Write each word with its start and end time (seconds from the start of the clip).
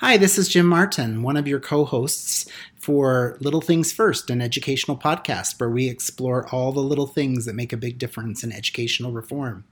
Hi, 0.00 0.16
this 0.16 0.38
is 0.38 0.46
Jim 0.46 0.66
Martin, 0.66 1.24
one 1.24 1.36
of 1.36 1.48
your 1.48 1.58
co 1.58 1.84
hosts 1.84 2.48
for 2.88 3.36
Little 3.38 3.60
Things 3.60 3.92
First, 3.92 4.30
an 4.30 4.40
educational 4.40 4.96
podcast 4.96 5.60
where 5.60 5.68
we 5.68 5.90
explore 5.90 6.48
all 6.48 6.72
the 6.72 6.80
little 6.80 7.06
things 7.06 7.44
that 7.44 7.54
make 7.54 7.70
a 7.70 7.76
big 7.76 7.98
difference 7.98 8.42
in 8.42 8.50
educational 8.50 9.12
reform. 9.12 9.64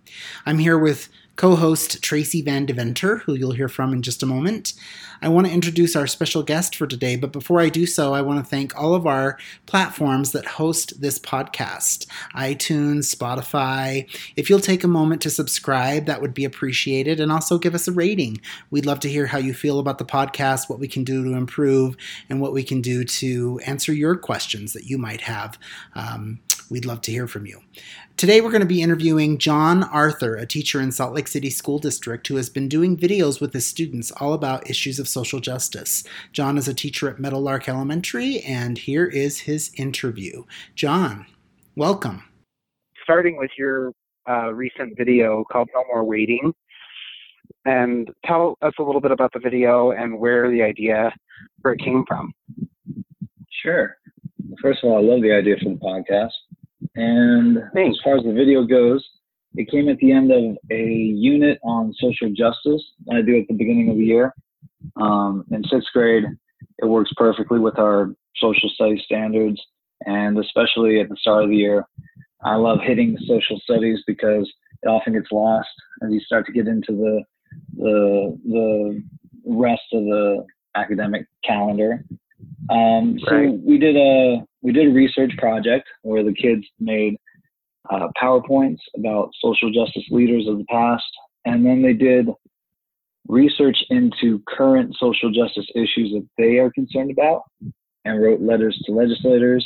I'm 0.45 0.59
here 0.59 0.79
with 0.79 1.09
co 1.37 1.55
host 1.55 2.03
Tracy 2.03 2.43
Van 2.43 2.67
Deventer, 2.67 3.19
who 3.19 3.35
you'll 3.35 3.53
hear 3.53 3.69
from 3.69 3.95
in 3.95 4.03
just 4.03 4.23
a 4.23 4.27
moment. 4.27 4.75
I 5.23 5.29
want 5.29 5.47
to 5.47 5.53
introduce 5.53 5.97
our 5.97 6.07
special 6.07 6.43
guest 6.43 6.77
for 6.77 6.87
today, 6.87 7.17
but 7.17 7.33
before 7.33 7.61
I 7.61 7.71
do 7.71 7.87
so, 7.87 8.13
I 8.13 8.21
want 8.21 8.39
to 8.39 8.49
thank 8.49 8.79
all 8.79 8.95
of 8.95 9.07
our 9.07 9.39
platforms 9.65 10.33
that 10.33 10.45
host 10.45 11.01
this 11.01 11.19
podcast 11.19 12.07
iTunes, 12.35 13.15
Spotify. 13.15 14.07
If 14.37 14.51
you'll 14.51 14.61
take 14.61 14.85
a 14.85 14.89
moment 14.89 15.23
to 15.23 15.31
subscribe, 15.31 16.05
that 16.07 16.21
would 16.21 16.35
be 16.35 16.45
appreciated, 16.45 17.19
and 17.21 17.33
also 17.33 17.59
give 17.59 17.75
us 17.75 17.89
a 17.89 17.93
rating. 17.93 18.41
We'd 18.71 18.87
love 18.87 19.01
to 19.01 19.09
hear 19.09 19.27
how 19.27 19.39
you 19.39 19.55
feel 19.55 19.79
about 19.79 19.99
the 19.99 20.05
podcast, 20.05 20.69
what 20.69 20.79
we 20.79 20.89
can 20.89 21.05
do 21.05 21.25
to 21.25 21.35
improve, 21.35 21.97
and 22.29 22.41
what 22.41 22.53
we 22.53 22.63
can 22.63 22.83
do 22.83 23.05
to 23.07 23.61
answer 23.65 23.93
your 23.93 24.17
questions 24.17 24.73
that 24.73 24.85
you 24.85 24.99
might 24.99 25.23
have. 25.23 25.59
Um, 25.95 26.41
we'd 26.71 26.85
love 26.85 27.01
to 27.03 27.13
hear 27.13 27.27
from 27.27 27.47
you. 27.47 27.61
Today, 28.17 28.41
we're 28.41 28.51
going 28.51 28.61
to 28.61 28.67
be 28.67 28.83
interviewing 28.83 29.39
John 29.39 29.85
Arthur, 29.85 30.37
a 30.37 30.47
teacher 30.47 30.81
in 30.81 30.91
Salt 30.91 31.13
Lake 31.13 31.29
City 31.29 31.51
School 31.51 31.79
District 31.79 32.27
who 32.27 32.37
has 32.37 32.49
been 32.49 32.69
doing 32.69 32.97
videos 32.97 33.41
with 33.41 33.53
his 33.53 33.67
students 33.67 34.11
all 34.11 34.33
about 34.33 34.69
issues 34.71 34.99
of 34.99 35.07
social 35.07 35.39
justice. 35.39 36.03
John 36.33 36.57
is 36.57 36.67
a 36.67 36.75
teacher 36.75 37.11
at 37.11 37.21
Meadowlark 37.21 37.69
Elementary, 37.69 38.41
and 38.41 38.79
here 38.79 39.05
is 39.05 39.41
his 39.41 39.71
interview. 39.77 40.45
John, 40.75 41.27
welcome. 41.77 42.25
Starting 43.03 43.37
with 43.37 43.51
your 43.59 43.93
uh, 44.29 44.53
recent 44.53 44.97
video 44.97 45.45
called 45.53 45.69
No 45.75 45.85
More 45.89 46.03
Waiting, 46.03 46.55
and 47.67 48.11
tell 48.25 48.57
us 48.63 48.73
a 48.79 48.83
little 48.83 49.01
bit 49.01 49.11
about 49.11 49.33
the 49.33 49.41
video 49.41 49.91
and 49.91 50.19
where 50.19 50.51
the 50.51 50.63
idea 50.63 51.13
where 51.61 51.75
it 51.75 51.81
came 51.81 52.05
from. 52.09 52.33
Sure. 53.67 53.97
First 54.63 54.85
of 54.85 54.91
all, 54.91 54.99
I 54.99 55.01
love 55.01 55.23
the 55.23 55.33
idea 55.33 55.57
for 55.61 55.71
the 55.71 55.77
podcast. 55.77 56.31
And 56.95 57.59
Thanks. 57.75 57.99
as 57.99 58.05
far 58.05 58.17
as 58.17 58.23
the 58.23 58.33
video 58.33 58.65
goes, 58.65 59.05
it 59.57 59.69
came 59.69 59.89
at 59.89 59.99
the 59.99 60.13
end 60.13 60.31
of 60.31 60.57
a 60.71 60.85
unit 60.85 61.59
on 61.65 61.93
social 61.99 62.29
justice 62.29 62.83
I 63.13 63.23
do 63.23 63.41
at 63.41 63.49
the 63.49 63.55
beginning 63.55 63.91
of 63.91 63.97
the 63.97 64.05
year. 64.05 64.33
Um, 64.95 65.45
in 65.51 65.65
sixth 65.65 65.89
grade, 65.93 66.23
it 66.79 66.85
works 66.87 67.11
perfectly 67.17 67.59
with 67.59 67.77
our 67.77 68.15
social 68.37 68.69
studies 68.69 69.03
standards, 69.05 69.61
and 70.03 70.39
especially 70.39 71.01
at 71.01 71.09
the 71.09 71.17
start 71.17 71.43
of 71.43 71.51
the 71.51 71.57
year, 71.57 71.85
I 72.45 72.55
love 72.55 72.79
hitting 72.85 73.19
social 73.27 73.59
studies 73.65 73.99
because 74.07 74.49
it 74.85 74.87
often 74.87 75.15
gets 75.15 75.33
lost 75.33 75.69
as 76.05 76.13
you 76.13 76.21
start 76.21 76.47
to 76.47 76.53
get 76.53 76.69
into 76.69 76.93
the 76.93 77.23
the 77.77 78.39
the 78.45 79.03
rest 79.45 79.83
of 79.93 80.05
the 80.05 80.47
academic 80.77 81.27
calendar. 81.45 82.05
Um, 82.71 83.19
so 83.21 83.35
Right. 83.35 83.59
we 83.65 83.79
did 83.79 83.97
a 83.97 84.45
we 84.63 84.73
did 84.73 84.89
a 84.89 84.93
research 84.93 85.33
project 85.39 85.87
where 86.03 86.25
the 86.25 86.33
kids 86.33 86.67
made 86.81 87.17
uh, 87.91 88.09
powerpoints 88.21 88.81
about 88.97 89.31
social 89.41 89.71
justice 89.71 90.05
leaders 90.11 90.49
of 90.49 90.59
the 90.59 90.65
past, 90.65 91.05
and 91.45 91.65
then 91.65 91.83
they 91.83 91.93
did 91.93 92.29
research 93.29 93.77
into 93.91 94.43
current 94.49 94.95
social 94.99 95.31
justice 95.31 95.67
issues 95.75 96.13
that 96.13 96.27
they 96.39 96.59
are 96.59 96.71
concerned 96.73 97.11
about, 97.11 97.43
and 98.05 98.21
wrote 98.21 98.41
letters 98.41 98.77
to 98.85 98.93
legislators, 98.93 99.65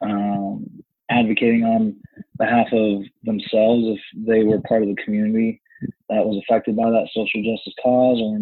um, 0.00 0.64
advocating 1.10 1.64
on 1.64 1.96
behalf 2.38 2.66
of 2.72 3.02
themselves 3.24 3.84
if 3.86 4.00
they 4.26 4.42
were 4.44 4.60
part 4.62 4.82
of 4.82 4.88
the 4.88 5.02
community 5.04 5.60
that 6.08 6.24
was 6.24 6.40
affected 6.42 6.76
by 6.76 6.90
that 6.90 7.08
social 7.12 7.42
justice 7.42 7.74
cause, 7.82 8.20
or 8.20 8.38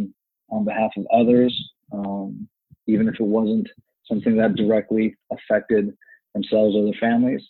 on 0.51 0.65
behalf 0.65 0.91
of 0.97 1.07
others. 1.13 1.53
Um, 1.93 2.49
even 2.87 3.09
if 3.09 3.15
it 3.15 3.27
wasn't 3.27 3.69
something 4.07 4.37
that 4.37 4.55
directly 4.55 5.17
affected 5.33 5.97
themselves 6.35 6.75
or 6.77 6.85
their 6.85 7.01
families. 7.01 7.43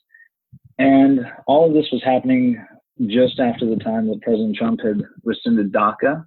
And 0.79 1.21
all 1.47 1.67
of 1.67 1.75
this 1.75 1.87
was 1.93 2.03
happening 2.05 2.65
just 3.07 3.41
after 3.41 3.67
the 3.67 3.83
time 3.83 4.09
that 4.09 4.23
President 4.23 4.57
Trump 4.57 4.81
had 4.81 5.03
rescinded 5.25 5.73
DACA. 5.73 6.25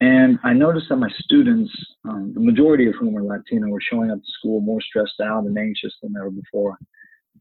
And 0.00 0.38
I 0.44 0.52
noticed 0.52 0.86
that 0.88 0.96
my 0.96 1.10
students, 1.18 1.70
um, 2.08 2.32
the 2.34 2.40
majority 2.40 2.86
of 2.86 2.94
whom 2.94 3.16
are 3.16 3.22
Latino, 3.22 3.68
were 3.68 3.80
showing 3.80 4.10
up 4.10 4.18
to 4.18 4.32
school 4.38 4.60
more 4.60 4.80
stressed 4.80 5.20
out 5.22 5.44
and 5.44 5.58
anxious 5.58 5.92
than 6.02 6.14
ever 6.18 6.30
before. 6.30 6.76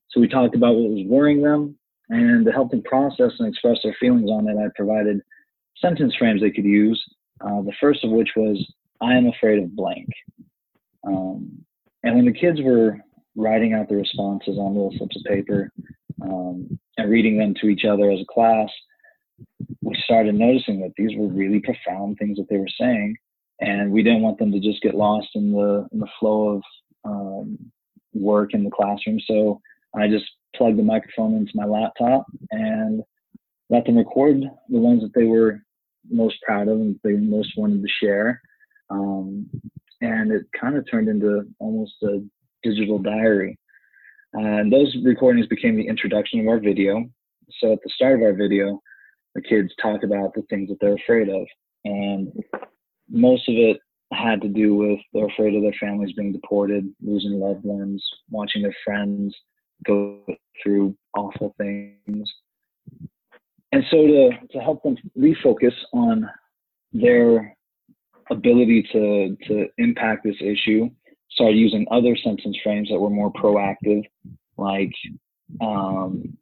So 0.10 0.20
we 0.20 0.28
talked 0.28 0.56
about 0.56 0.76
what 0.76 0.92
was 0.92 1.06
worrying 1.08 1.42
them, 1.42 1.78
and 2.10 2.46
to 2.46 2.52
help 2.52 2.72
them 2.72 2.82
process 2.84 3.32
and 3.40 3.48
express 3.48 3.78
their 3.84 3.96
feelings 4.00 4.30
on 4.30 4.50
it, 4.50 4.58
I 4.58 4.68
provided 4.76 5.22
sentence 5.78 6.16
frames 6.16 6.42
they 6.42 6.52
could 6.52 6.66
use. 6.66 7.02
Uh, 7.42 7.62
the 7.62 7.74
first 7.80 8.04
of 8.04 8.12
which 8.12 8.32
was, 8.36 8.58
I 9.02 9.14
am 9.14 9.28
afraid 9.28 9.64
of 9.64 9.76
blank. 9.76 10.10
Um, 11.06 11.66
and 12.04 12.16
when 12.16 12.26
the 12.26 12.34
kids 12.34 12.60
were 12.62 12.98
writing 13.36 13.74
out 13.74 13.90
the 13.90 13.96
responses 13.96 14.58
on 14.58 14.74
little 14.74 14.94
slips 14.98 15.16
of 15.16 15.24
paper 15.24 15.72
um, 16.22 16.80
and 16.98 17.10
reading 17.10 17.38
them 17.38 17.54
to 17.62 17.68
each 17.68 17.86
other 17.86 18.10
as 18.12 18.20
a 18.20 18.34
class, 18.34 18.70
we 19.82 19.96
started 20.04 20.36
noticing 20.36 20.82
that 20.82 20.94
these 20.98 21.18
were 21.18 21.28
really 21.28 21.62
profound 21.62 22.18
things 22.18 22.38
that 22.38 22.48
they 22.50 22.58
were 22.58 22.68
saying, 22.80 23.16
and 23.60 23.92
we 23.92 24.04
didn't 24.04 24.22
want 24.22 24.38
them 24.38 24.52
to 24.52 24.60
just 24.60 24.82
get 24.82 24.96
lost 24.96 25.28
in 25.36 25.52
the 25.52 25.88
in 25.92 26.00
the 26.00 26.08
flow 26.20 26.58
of 26.58 26.64
um, 27.06 27.58
work 28.14 28.54
in 28.54 28.64
the 28.64 28.72
classroom. 28.72 29.20
So 29.26 29.62
I 29.96 30.08
just 30.08 30.26
plugged 30.56 30.78
the 30.78 30.84
microphone 30.84 31.36
into 31.36 31.52
my 31.56 31.66
laptop 31.66 32.26
and 32.52 33.04
let 33.70 33.86
them 33.86 33.98
record 33.98 34.42
the 34.70 34.80
ones 34.80 35.02
that 35.02 35.14
they 35.14 35.26
were 35.26 35.62
most 36.10 36.42
proud 36.42 36.68
of 36.68 36.80
and 36.80 37.00
they 37.04 37.14
most 37.14 37.54
wanted 37.56 37.82
to 37.82 37.90
share. 38.02 38.42
Um, 38.90 39.50
and 40.02 40.32
it 40.32 40.44
kind 40.60 40.78
of 40.78 40.90
turned 40.90 41.10
into 41.10 41.44
almost 41.60 41.94
a 42.04 42.24
digital 42.64 43.00
diary. 43.00 43.58
And 44.34 44.72
those 44.72 44.96
recordings 45.04 45.48
became 45.48 45.76
the 45.76 45.88
introduction 45.88 46.40
of 46.40 46.48
our 46.48 46.60
video. 46.60 47.10
So 47.60 47.74
at 47.74 47.80
the 47.84 47.90
start 47.96 48.16
of 48.16 48.22
our 48.22 48.34
video, 48.34 48.82
the 49.36 49.42
kids 49.42 49.74
talk 49.82 50.04
about 50.04 50.34
the 50.34 50.44
things 50.50 50.70
that 50.70 50.78
they're 50.80 50.96
afraid 50.96 51.30
of. 51.30 51.46
And 51.86 52.32
most 53.10 53.48
of 53.50 53.56
it 53.56 53.78
had 54.14 54.42
to 54.42 54.48
do 54.48 54.76
with 54.76 55.00
they're 55.14 55.28
afraid 55.28 55.56
of 55.56 55.62
their 55.62 55.76
families 55.80 56.14
being 56.14 56.32
deported, 56.32 56.92
losing 57.02 57.40
loved 57.40 57.64
ones, 57.64 58.04
watching 58.30 58.62
their 58.62 58.76
friends 58.84 59.36
go 59.86 60.20
through 60.62 60.96
awful 61.16 61.56
things. 61.58 62.30
And 63.72 63.84
so 63.92 63.98
to, 63.98 64.30
to 64.52 64.60
help 64.60 64.84
them 64.84 64.98
refocus 65.18 65.74
on 65.94 66.30
their 66.92 67.56
ability 68.40 68.82
to 68.94 69.36
to 69.48 69.68
impact 69.78 70.24
this 70.24 70.42
issue 70.42 70.90
started 71.32 71.58
using 71.58 71.86
other 71.92 72.16
sentence 72.16 72.58
frames 72.64 72.90
that 72.90 73.00
were 73.00 73.10
more 73.10 73.32
proactive 73.34 74.04
like 74.58 74.94
um, 75.62 76.38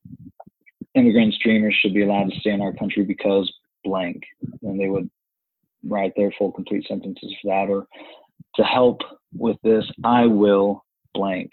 immigrants 0.96 1.38
dreamers 1.44 1.76
should 1.80 1.94
be 1.94 2.04
allowed 2.04 2.30
to 2.30 2.40
stay 2.40 2.52
in 2.52 2.62
our 2.62 2.74
country 2.74 3.04
because 3.04 3.52
blank 3.84 4.22
and 4.64 4.80
they 4.80 4.90
would 4.90 5.10
write 5.86 6.14
their 6.16 6.34
full 6.38 6.52
complete 6.52 6.86
sentences 6.88 7.34
for 7.42 7.48
that 7.48 7.72
or 7.72 7.88
to 8.56 8.64
help 8.64 9.02
with 9.34 9.58
this 9.64 9.86
i 10.04 10.26
will 10.26 10.84
blank. 11.14 11.52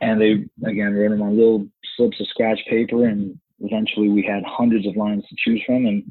And 0.00 0.20
they 0.20 0.32
again 0.68 0.94
wrote 0.94 1.10
them 1.10 1.22
on 1.22 1.36
little 1.36 1.66
slips 1.96 2.20
of 2.20 2.26
scratch 2.28 2.60
paper 2.68 3.06
and 3.06 3.38
eventually 3.60 4.08
we 4.08 4.22
had 4.22 4.42
hundreds 4.44 4.86
of 4.86 4.96
lines 4.96 5.24
to 5.28 5.36
choose 5.44 5.62
from 5.66 5.86
and 5.86 6.02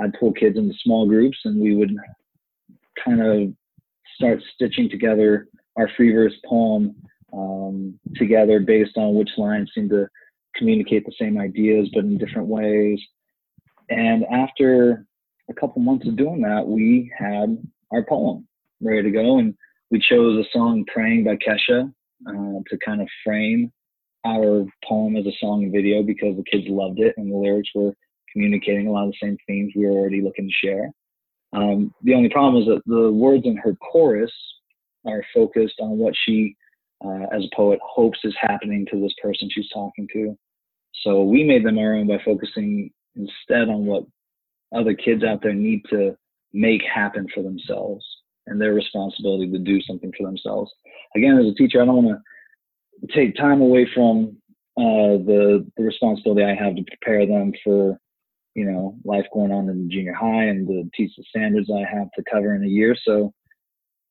i'd 0.00 0.18
pull 0.18 0.32
kids 0.32 0.56
into 0.56 0.74
small 0.82 1.06
groups 1.06 1.38
and 1.44 1.60
we 1.60 1.74
would 1.74 1.92
kind 3.04 3.20
of 3.20 3.52
start 4.16 4.40
stitching 4.54 4.88
together 4.90 5.48
our 5.76 5.88
free 5.96 6.12
verse 6.12 6.34
poem 6.48 6.94
um, 7.32 7.98
together 8.16 8.60
based 8.60 8.96
on 8.96 9.14
which 9.14 9.30
lines 9.36 9.70
seem 9.74 9.88
to 9.90 10.06
communicate 10.54 11.04
the 11.04 11.12
same 11.20 11.38
ideas 11.38 11.88
but 11.94 12.04
in 12.04 12.18
different 12.18 12.48
ways. 12.48 12.98
And 13.90 14.24
after 14.24 15.06
a 15.48 15.54
couple 15.54 15.82
months 15.82 16.08
of 16.08 16.16
doing 16.16 16.40
that, 16.42 16.66
we 16.66 17.12
had 17.16 17.56
our 17.92 18.02
poem 18.02 18.46
ready 18.80 19.02
to 19.02 19.10
go, 19.10 19.38
and 19.38 19.54
we 19.90 20.00
chose 20.00 20.44
a 20.44 20.48
song 20.50 20.84
"Praying" 20.92 21.24
by 21.24 21.36
Kesha 21.36 21.92
uh, 22.26 22.60
to 22.68 22.78
kind 22.84 23.00
of 23.00 23.08
frame 23.24 23.72
our 24.24 24.66
poem 24.84 25.16
as 25.16 25.26
a 25.26 25.36
song 25.40 25.64
and 25.64 25.72
video 25.72 26.02
because 26.02 26.36
the 26.36 26.44
kids 26.50 26.64
loved 26.68 26.98
it 26.98 27.14
and 27.16 27.30
the 27.30 27.36
lyrics 27.36 27.68
were 27.74 27.94
communicating 28.32 28.88
a 28.88 28.90
lot 28.90 29.06
of 29.06 29.12
the 29.12 29.26
same 29.26 29.36
themes 29.46 29.72
we 29.76 29.86
were 29.86 29.92
already 29.92 30.20
looking 30.20 30.48
to 30.48 30.66
share. 30.66 30.90
Um, 31.52 31.94
the 32.02 32.14
only 32.14 32.28
problem 32.28 32.62
is 32.62 32.68
that 32.68 32.82
the 32.86 33.10
words 33.10 33.44
in 33.44 33.56
her 33.56 33.74
chorus 33.76 34.32
are 35.06 35.24
focused 35.34 35.76
on 35.80 35.98
what 35.98 36.14
she, 36.24 36.56
uh, 37.04 37.26
as 37.32 37.44
a 37.44 37.56
poet, 37.56 37.78
hopes 37.82 38.18
is 38.24 38.34
happening 38.40 38.86
to 38.90 39.00
this 39.00 39.14
person 39.22 39.48
she's 39.50 39.68
talking 39.72 40.08
to. 40.12 40.36
So 41.02 41.22
we 41.22 41.44
made 41.44 41.64
them 41.64 41.78
our 41.78 41.94
own 41.94 42.08
by 42.08 42.18
focusing 42.24 42.90
instead 43.14 43.68
on 43.68 43.86
what 43.86 44.04
other 44.74 44.94
kids 44.94 45.22
out 45.22 45.42
there 45.42 45.54
need 45.54 45.82
to 45.90 46.16
make 46.52 46.82
happen 46.82 47.26
for 47.34 47.42
themselves 47.42 48.04
and 48.46 48.60
their 48.60 48.74
responsibility 48.74 49.50
to 49.50 49.58
do 49.58 49.80
something 49.82 50.12
for 50.16 50.26
themselves. 50.26 50.72
Again, 51.14 51.38
as 51.38 51.46
a 51.46 51.54
teacher, 51.54 51.82
I 51.82 51.86
don't 51.86 52.04
want 52.04 52.18
to 53.00 53.14
take 53.14 53.36
time 53.36 53.60
away 53.60 53.88
from 53.94 54.36
uh, 54.76 55.18
the, 55.24 55.66
the 55.76 55.82
responsibility 55.82 56.44
I 56.44 56.54
have 56.54 56.76
to 56.76 56.84
prepare 56.84 57.26
them 57.26 57.52
for 57.64 57.98
you 58.56 58.64
know 58.64 58.96
life 59.04 59.26
going 59.32 59.52
on 59.52 59.68
in 59.68 59.90
junior 59.90 60.14
high 60.14 60.44
and 60.44 60.66
the 60.66 60.88
standards 61.28 61.70
I 61.70 61.84
have 61.94 62.08
to 62.16 62.24
cover 62.30 62.54
in 62.54 62.64
a 62.64 62.68
year. 62.68 62.96
So 63.04 63.32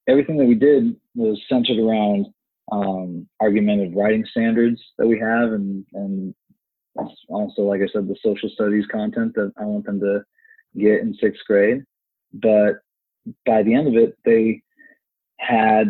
everything 0.08 0.38
that 0.38 0.46
we 0.46 0.54
did 0.56 0.96
was 1.16 1.42
centered 1.50 1.80
around 1.80 2.28
um, 2.72 3.28
argumentative 3.42 3.96
writing 3.96 4.24
standards 4.30 4.80
that 5.00 5.08
we 5.08 5.20
have, 5.20 5.52
and 5.52 5.84
and 5.94 6.36
also, 7.28 7.64
like 7.64 7.82
I 7.82 7.88
said, 7.92 8.08
the 8.08 8.16
social 8.24 8.50
studies 8.50 8.86
content 8.92 9.34
that 9.36 9.52
I 9.58 9.66
want 9.66 9.86
them 9.86 10.00
to 10.00 10.24
get 10.78 11.02
in 11.02 11.16
sixth 11.16 11.42
grade. 11.48 11.84
But 12.32 12.76
by 13.48 13.64
the 13.64 13.74
end 13.74 13.88
of 13.88 13.96
it, 13.96 14.16
they 14.26 14.62
had 15.40 15.90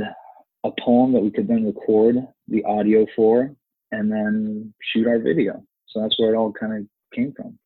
a 0.64 0.72
poem 0.80 1.12
that 1.14 1.20
we 1.20 1.30
could 1.30 1.48
then 1.48 1.66
record 1.66 2.16
the 2.48 2.64
audio 2.64 3.06
for 3.16 3.54
and 3.92 4.12
then 4.12 4.74
shoot 4.82 5.08
our 5.08 5.20
video. 5.20 5.62
So 5.88 6.02
that's 6.02 6.18
where 6.18 6.34
it 6.34 6.38
all 6.38 6.52
kind 6.52 6.74
of 6.74 6.88
came 7.14 7.34
from. 7.36 7.60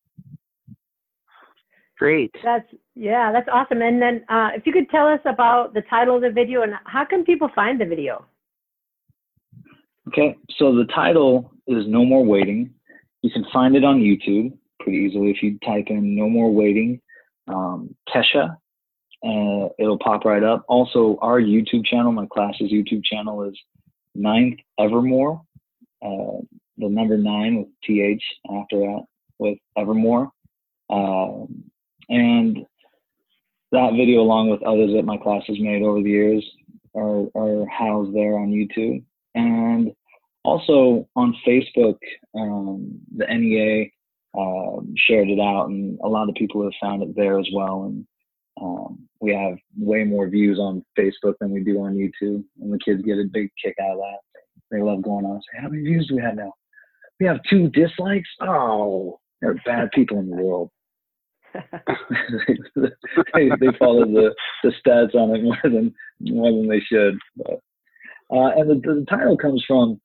Great. 1.99 2.33
That's 2.45 2.67
yeah, 2.95 3.33
that's 3.33 3.49
awesome. 3.51 3.81
And 3.81 4.01
then 4.01 4.23
uh, 4.29 4.51
if 4.55 4.65
you 4.65 4.71
could 4.71 4.89
tell 4.89 5.05
us 5.05 5.19
about 5.25 5.73
the 5.73 5.81
title 5.89 6.15
of 6.15 6.21
the 6.21 6.31
video 6.31 6.61
and 6.61 6.73
how 6.85 7.03
can 7.03 7.25
people 7.25 7.49
find 7.53 7.79
the 7.79 7.85
video? 7.85 8.25
Okay, 10.07 10.37
so 10.57 10.73
the 10.73 10.85
title 10.95 11.51
is 11.67 11.83
No 11.87 12.05
More 12.05 12.25
Waiting. 12.25 12.73
You 13.21 13.29
can 13.29 13.45
find 13.51 13.75
it 13.75 13.83
on 13.83 13.99
YouTube 13.99 14.57
pretty 14.79 14.99
easily 14.99 15.29
if 15.29 15.43
you 15.43 15.59
type 15.59 15.87
in 15.89 16.15
No 16.15 16.29
More 16.29 16.51
Waiting, 16.51 17.01
um, 17.49 17.93
Kesha, 18.07 18.55
and 19.21 19.63
uh, 19.65 19.69
it'll 19.77 19.99
pop 19.99 20.23
right 20.23 20.41
up. 20.41 20.63
Also, 20.69 21.17
our 21.21 21.41
YouTube 21.41 21.85
channel, 21.85 22.13
my 22.13 22.27
class's 22.31 22.71
YouTube 22.71 23.03
channel 23.03 23.43
is 23.43 23.59
Ninth 24.15 24.59
Evermore, 24.79 25.41
uh, 26.01 26.39
the 26.77 26.87
number 26.87 27.17
nine 27.17 27.57
with 27.57 27.67
TH 27.83 28.23
after 28.49 28.77
that 28.77 29.01
with 29.37 29.57
Evermore. 29.77 30.29
Um, 30.89 31.65
and 32.09 32.65
that 33.71 33.93
video, 33.95 34.21
along 34.21 34.49
with 34.49 34.63
others 34.63 34.91
that 34.95 35.05
my 35.05 35.17
class 35.17 35.43
has 35.47 35.59
made 35.59 35.83
over 35.83 36.01
the 36.01 36.09
years, 36.09 36.45
are, 36.95 37.27
are 37.35 37.65
housed 37.67 38.15
there 38.15 38.37
on 38.37 38.49
YouTube. 38.49 39.03
And 39.35 39.91
also 40.43 41.07
on 41.15 41.35
Facebook, 41.47 41.97
um, 42.35 42.99
the 43.15 43.25
NEA 43.25 43.89
uh, 44.37 44.81
shared 44.95 45.29
it 45.29 45.39
out, 45.39 45.69
and 45.69 45.99
a 46.03 46.07
lot 46.07 46.29
of 46.29 46.35
people 46.35 46.63
have 46.63 46.73
found 46.81 47.03
it 47.03 47.15
there 47.15 47.39
as 47.39 47.47
well. 47.53 47.83
And 47.83 48.07
um, 48.61 49.07
we 49.21 49.33
have 49.33 49.57
way 49.77 50.03
more 50.03 50.27
views 50.29 50.57
on 50.59 50.83
Facebook 50.97 51.35
than 51.39 51.51
we 51.51 51.63
do 51.63 51.81
on 51.81 51.93
YouTube, 51.93 52.43
and 52.61 52.73
the 52.73 52.79
kids 52.83 53.03
get 53.03 53.19
a 53.19 53.25
big 53.31 53.49
kick 53.63 53.75
out 53.81 53.93
of 53.93 53.97
that. 53.97 54.19
They 54.71 54.81
love 54.81 55.01
going 55.01 55.25
on. 55.25 55.41
Say, 55.41 55.61
how 55.61 55.69
many 55.69 55.83
views 55.83 56.07
do 56.07 56.15
we 56.15 56.21
have 56.21 56.35
now? 56.35 56.53
We 57.19 57.25
have 57.25 57.39
two 57.49 57.69
dislikes. 57.69 58.29
Oh, 58.41 59.19
there 59.41 59.51
are 59.51 59.61
bad 59.65 59.89
people 59.93 60.19
in 60.19 60.29
the 60.29 60.37
world. 60.37 60.71
they, 63.33 63.49
they 63.59 63.77
follow 63.77 64.05
the, 64.05 64.33
the 64.63 64.71
stats 64.85 65.15
on 65.15 65.35
it 65.35 65.43
more 65.43 65.57
than 65.63 65.93
more 66.21 66.51
than 66.51 66.67
they 66.67 66.79
should. 66.79 67.17
But 67.37 67.59
uh, 68.31 68.51
and 68.55 68.69
the, 68.69 68.75
the 68.75 69.05
title 69.09 69.37
comes 69.37 69.63
from 69.67 69.99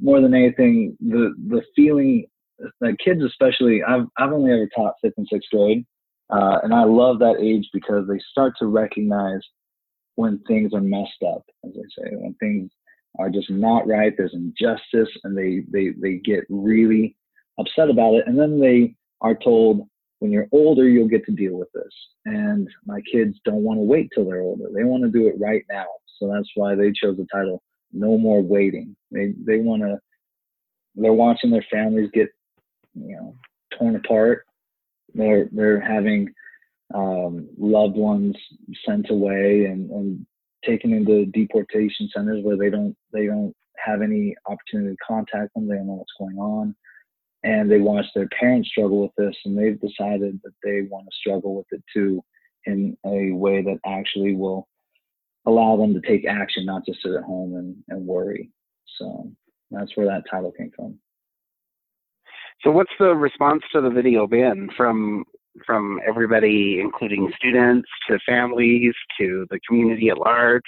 more 0.00 0.20
than 0.20 0.34
anything 0.34 0.96
the 1.00 1.34
the 1.48 1.62
feeling 1.74 2.26
that 2.80 2.96
kids 3.04 3.22
especially 3.22 3.82
I've 3.82 4.06
I've 4.18 4.32
only 4.32 4.52
ever 4.52 4.68
taught 4.74 4.94
fifth 5.02 5.14
and 5.16 5.28
sixth 5.30 5.50
grade, 5.50 5.84
uh, 6.30 6.58
and 6.62 6.72
I 6.72 6.84
love 6.84 7.18
that 7.20 7.40
age 7.40 7.68
because 7.72 8.06
they 8.08 8.20
start 8.30 8.54
to 8.58 8.66
recognize 8.66 9.40
when 10.16 10.38
things 10.46 10.72
are 10.74 10.80
messed 10.80 11.22
up, 11.26 11.42
as 11.64 11.72
I 11.76 12.02
say, 12.02 12.10
when 12.12 12.34
things 12.34 12.70
are 13.18 13.30
just 13.30 13.50
not 13.50 13.86
right. 13.86 14.12
There's 14.16 14.34
injustice, 14.34 15.12
and 15.24 15.36
they 15.36 15.62
they 15.72 15.90
they 16.00 16.16
get 16.24 16.44
really 16.48 17.16
upset 17.58 17.90
about 17.90 18.14
it, 18.14 18.24
and 18.26 18.38
then 18.38 18.60
they 18.60 18.94
are 19.20 19.34
told 19.34 19.88
when 20.24 20.32
you're 20.32 20.48
older, 20.52 20.88
you'll 20.88 21.06
get 21.06 21.26
to 21.26 21.32
deal 21.32 21.58
with 21.58 21.70
this. 21.74 21.92
And 22.24 22.66
my 22.86 23.02
kids 23.12 23.38
don't 23.44 23.62
want 23.62 23.76
to 23.76 23.82
wait 23.82 24.08
till 24.14 24.24
they're 24.24 24.40
older. 24.40 24.70
They 24.74 24.82
want 24.82 25.04
to 25.04 25.10
do 25.10 25.28
it 25.28 25.34
right 25.38 25.62
now. 25.70 25.84
So 26.18 26.32
that's 26.32 26.48
why 26.54 26.74
they 26.74 26.92
chose 26.92 27.18
the 27.18 27.26
title 27.30 27.62
No 27.92 28.16
More 28.16 28.40
Waiting. 28.40 28.96
They 29.10 29.34
they 29.46 29.58
want 29.58 29.82
to 29.82 29.98
they're 30.94 31.12
watching 31.12 31.50
their 31.50 31.66
families 31.70 32.08
get 32.14 32.30
you 32.94 33.16
know 33.16 33.36
torn 33.78 33.96
apart. 33.96 34.46
They're 35.12 35.50
they're 35.52 35.78
having 35.78 36.32
um, 36.94 37.46
loved 37.58 37.96
ones 37.96 38.34
sent 38.88 39.10
away 39.10 39.66
and, 39.66 39.90
and 39.90 40.26
taken 40.64 40.94
into 40.94 41.26
deportation 41.26 42.08
centers 42.16 42.42
where 42.42 42.56
they 42.56 42.70
don't 42.70 42.96
they 43.12 43.26
don't 43.26 43.54
have 43.76 44.00
any 44.00 44.34
opportunity 44.46 44.96
to 44.96 45.04
contact 45.06 45.52
them. 45.52 45.68
They 45.68 45.74
don't 45.74 45.88
know 45.88 45.96
what's 45.96 46.14
going 46.18 46.38
on 46.38 46.74
and 47.44 47.70
they 47.70 47.78
watch 47.78 48.06
their 48.14 48.28
parents 48.28 48.70
struggle 48.70 49.02
with 49.02 49.12
this 49.16 49.36
and 49.44 49.56
they've 49.56 49.80
decided 49.80 50.40
that 50.42 50.54
they 50.64 50.88
want 50.90 51.06
to 51.06 51.16
struggle 51.16 51.54
with 51.54 51.66
it 51.70 51.84
too 51.92 52.24
in 52.64 52.96
a 53.06 53.30
way 53.32 53.62
that 53.62 53.78
actually 53.86 54.34
will 54.34 54.66
allow 55.46 55.76
them 55.76 55.92
to 55.92 56.00
take 56.00 56.26
action 56.26 56.64
not 56.64 56.84
just 56.86 57.02
sit 57.02 57.12
at 57.12 57.22
home 57.22 57.54
and, 57.56 57.76
and 57.88 58.06
worry. 58.06 58.50
So 58.98 59.30
that's 59.70 59.94
where 59.94 60.06
that 60.06 60.24
title 60.30 60.52
came 60.52 60.70
from. 60.74 60.98
So 62.62 62.70
what's 62.70 62.92
the 62.98 63.14
response 63.14 63.62
to 63.72 63.82
the 63.82 63.90
video 63.90 64.26
been 64.26 64.70
from 64.76 65.24
from 65.64 66.00
everybody 66.08 66.80
including 66.80 67.30
students 67.36 67.88
to 68.08 68.18
families 68.26 68.92
to 69.20 69.46
the 69.50 69.60
community 69.68 70.08
at 70.08 70.18
large? 70.18 70.62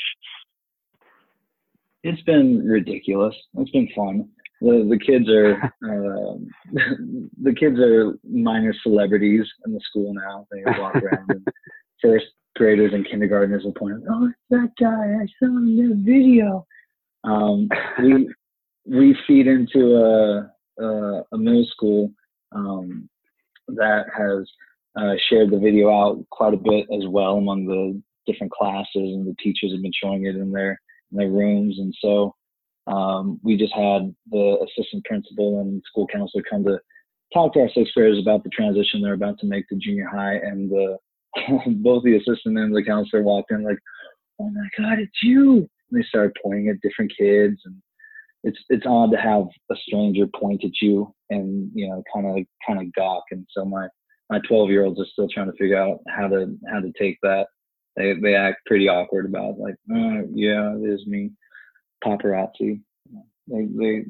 It's 2.02 2.22
been 2.22 2.64
ridiculous. 2.64 3.34
It's 3.54 3.70
been 3.70 3.88
fun 3.96 4.28
the 4.60 4.86
the 4.88 4.98
kids 4.98 5.28
are 5.28 5.54
uh, 5.84 6.38
the 7.42 7.54
kids 7.54 7.78
are 7.78 8.18
minor 8.24 8.74
celebrities 8.82 9.46
in 9.66 9.72
the 9.72 9.80
school 9.88 10.14
now. 10.14 10.46
They 10.50 10.62
walk 10.78 10.94
around 10.96 11.30
and 11.30 11.46
first 12.02 12.26
graders 12.56 12.92
and 12.94 13.06
kindergartners 13.06 13.64
will 13.64 13.72
point 13.72 13.94
out, 13.94 14.02
"Oh, 14.08 14.26
it's 14.26 14.36
that 14.50 14.72
guy! 14.80 15.22
I 15.22 15.26
saw 15.38 15.46
him 15.46 15.68
in 15.68 15.90
the 15.90 16.12
video." 16.12 16.66
Um, 17.24 17.68
we 18.02 18.28
we 18.86 19.16
feed 19.26 19.46
into 19.46 19.96
a 19.96 20.50
a, 20.82 21.22
a 21.32 21.38
middle 21.38 21.66
school 21.70 22.12
um, 22.52 23.08
that 23.68 24.06
has 24.16 24.48
uh, 24.96 25.14
shared 25.28 25.50
the 25.50 25.58
video 25.58 25.90
out 25.90 26.24
quite 26.30 26.54
a 26.54 26.58
bit 26.58 26.86
as 26.96 27.06
well 27.08 27.36
among 27.36 27.66
the 27.66 28.00
different 28.30 28.52
classes, 28.52 28.88
and 28.94 29.26
the 29.26 29.34
teachers 29.42 29.72
have 29.72 29.82
been 29.82 29.92
showing 29.92 30.26
it 30.26 30.36
in 30.36 30.50
their 30.50 30.80
in 31.12 31.18
their 31.18 31.30
rooms, 31.30 31.78
and 31.78 31.94
so 32.00 32.34
um, 32.86 33.40
we 33.42 33.56
just 33.56 33.74
had 33.74 34.14
the 34.30 34.58
assistant 34.64 35.04
principal 35.04 35.60
and 35.60 35.82
school 35.86 36.06
counselor 36.06 36.44
come 36.48 36.64
to 36.64 36.78
talk 37.34 37.52
to 37.52 37.60
our 37.60 37.70
sixth 37.74 37.94
graders 37.94 38.20
about 38.20 38.44
the 38.44 38.50
transition 38.50 39.02
they're 39.02 39.14
about 39.14 39.38
to 39.40 39.46
make 39.46 39.68
to 39.68 39.76
junior 39.76 40.08
high. 40.08 40.34
And 40.34 40.70
the, 40.70 40.96
both 41.82 42.04
the 42.04 42.16
assistant 42.16 42.58
and 42.58 42.74
the 42.74 42.84
counselor 42.84 43.22
walked 43.22 43.50
in 43.50 43.64
like, 43.64 43.78
"Oh 44.40 44.50
my 44.50 44.68
God, 44.78 44.98
it's 45.00 45.22
you!" 45.22 45.68
And 45.90 46.00
they 46.00 46.06
started 46.08 46.36
pointing 46.42 46.68
at 46.68 46.80
different 46.80 47.12
kids, 47.18 47.60
and 47.64 47.74
it's 48.44 48.58
it's 48.68 48.86
odd 48.86 49.10
to 49.10 49.18
have 49.18 49.44
a 49.70 49.76
stranger 49.86 50.26
point 50.38 50.64
at 50.64 50.70
you 50.80 51.12
and 51.30 51.70
you 51.74 51.88
know 51.88 52.02
kind 52.14 52.26
of 52.26 52.46
kind 52.66 52.80
of 52.80 52.92
gawk. 52.94 53.24
And 53.32 53.46
so 53.50 53.64
my 53.64 53.88
my 54.30 54.40
12 54.48 54.70
year 54.70 54.84
olds 54.84 55.00
are 55.00 55.06
still 55.12 55.28
trying 55.28 55.50
to 55.50 55.56
figure 55.58 55.80
out 55.80 55.98
how 56.08 56.28
to 56.28 56.56
how 56.72 56.80
to 56.80 56.92
take 56.98 57.18
that. 57.22 57.48
They 57.96 58.14
they 58.22 58.34
act 58.34 58.64
pretty 58.66 58.88
awkward 58.88 59.26
about 59.26 59.54
it, 59.54 59.58
like, 59.58 59.74
oh, 59.92 60.22
yeah, 60.32 60.74
it 60.76 60.88
is 60.88 61.06
me 61.06 61.30
paparazzi. 62.04 62.80
They 63.48 63.64
they 63.64 64.04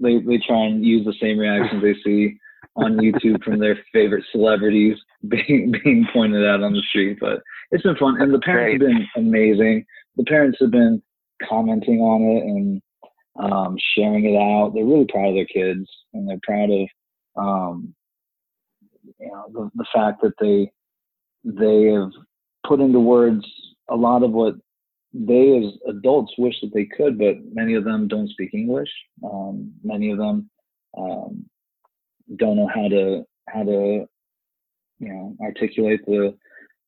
they 0.00 0.18
they 0.20 0.38
try 0.38 0.64
and 0.66 0.84
use 0.84 1.04
the 1.04 1.14
same 1.20 1.38
reactions 1.38 1.82
they 1.82 1.94
see 2.04 2.38
on 2.76 2.96
YouTube 2.96 3.42
from 3.42 3.58
their 3.58 3.78
favorite 3.92 4.24
celebrities 4.32 4.96
being 5.28 5.72
being 5.84 6.06
pointed 6.12 6.46
out 6.46 6.62
on 6.62 6.72
the 6.72 6.82
street. 6.88 7.18
But 7.20 7.42
it's 7.70 7.82
been 7.82 7.96
fun, 7.96 8.20
and 8.20 8.32
the 8.32 8.40
parents 8.40 8.82
have 8.82 8.90
been 8.90 9.08
amazing. 9.16 9.84
The 10.16 10.24
parents 10.24 10.58
have 10.60 10.70
been 10.70 11.02
commenting 11.48 12.00
on 12.00 12.22
it 12.22 12.42
and 12.44 12.82
um, 13.40 13.76
sharing 13.94 14.24
it 14.24 14.36
out. 14.36 14.72
They're 14.74 14.84
really 14.84 15.06
proud 15.08 15.28
of 15.28 15.34
their 15.34 15.46
kids, 15.46 15.88
and 16.12 16.28
they're 16.28 16.40
proud 16.42 16.70
of 16.70 16.88
um, 17.36 17.94
you 19.18 19.28
know 19.28 19.44
the, 19.52 19.70
the 19.74 19.86
fact 19.94 20.22
that 20.22 20.34
they 20.40 20.70
they 21.44 21.92
have 21.92 22.10
put 22.66 22.80
into 22.80 23.00
words 23.00 23.44
a 23.90 23.96
lot 23.96 24.22
of 24.22 24.30
what 24.30 24.54
they 25.14 25.58
as 25.58 25.94
adults 25.94 26.32
wish 26.38 26.54
that 26.62 26.72
they 26.72 26.86
could, 26.86 27.18
but 27.18 27.36
many 27.52 27.74
of 27.74 27.84
them 27.84 28.08
don't 28.08 28.30
speak 28.30 28.54
English. 28.54 28.88
Um, 29.24 29.72
many 29.84 30.10
of 30.10 30.18
them 30.18 30.50
um, 30.96 31.44
don't 32.36 32.56
know 32.56 32.70
how 32.72 32.88
to 32.88 33.24
how 33.48 33.62
to 33.62 34.06
you 34.98 35.08
know 35.08 35.36
articulate 35.40 36.04
the 36.06 36.34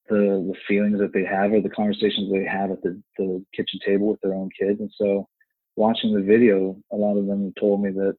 the 0.09 0.17
the 0.17 0.55
feelings 0.67 0.99
that 0.99 1.13
they 1.13 1.25
have 1.25 1.53
or 1.53 1.61
the 1.61 1.69
conversations 1.69 2.33
they 2.33 2.45
have 2.45 2.71
at 2.71 2.83
the, 2.83 3.01
the 3.19 3.45
kitchen 3.55 3.81
table 3.85 4.09
with 4.09 4.21
their 4.23 4.35
own 4.35 4.49
kids. 4.59 4.81
And 4.81 4.91
so 4.97 5.29
watching 5.77 6.15
the 6.15 6.23
video, 6.23 6.77
a 6.93 6.97
lot 6.97 7.19
of 7.19 7.27
them 7.27 7.53
told 7.59 7.83
me 7.83 7.91
that 7.91 8.17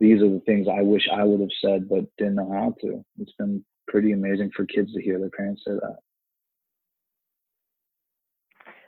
these 0.00 0.20
are 0.20 0.30
the 0.30 0.42
things 0.46 0.66
I 0.68 0.82
wish 0.82 1.08
I 1.12 1.24
would 1.24 1.40
have 1.40 1.48
said 1.60 1.88
but 1.88 2.04
didn't 2.18 2.36
know 2.36 2.50
how 2.52 2.74
to. 2.80 3.04
It's 3.20 3.32
been 3.38 3.64
pretty 3.88 4.12
amazing 4.12 4.50
for 4.54 4.66
kids 4.66 4.92
to 4.92 5.02
hear 5.02 5.18
their 5.18 5.30
parents 5.30 5.62
say 5.66 5.74
that. 5.74 5.98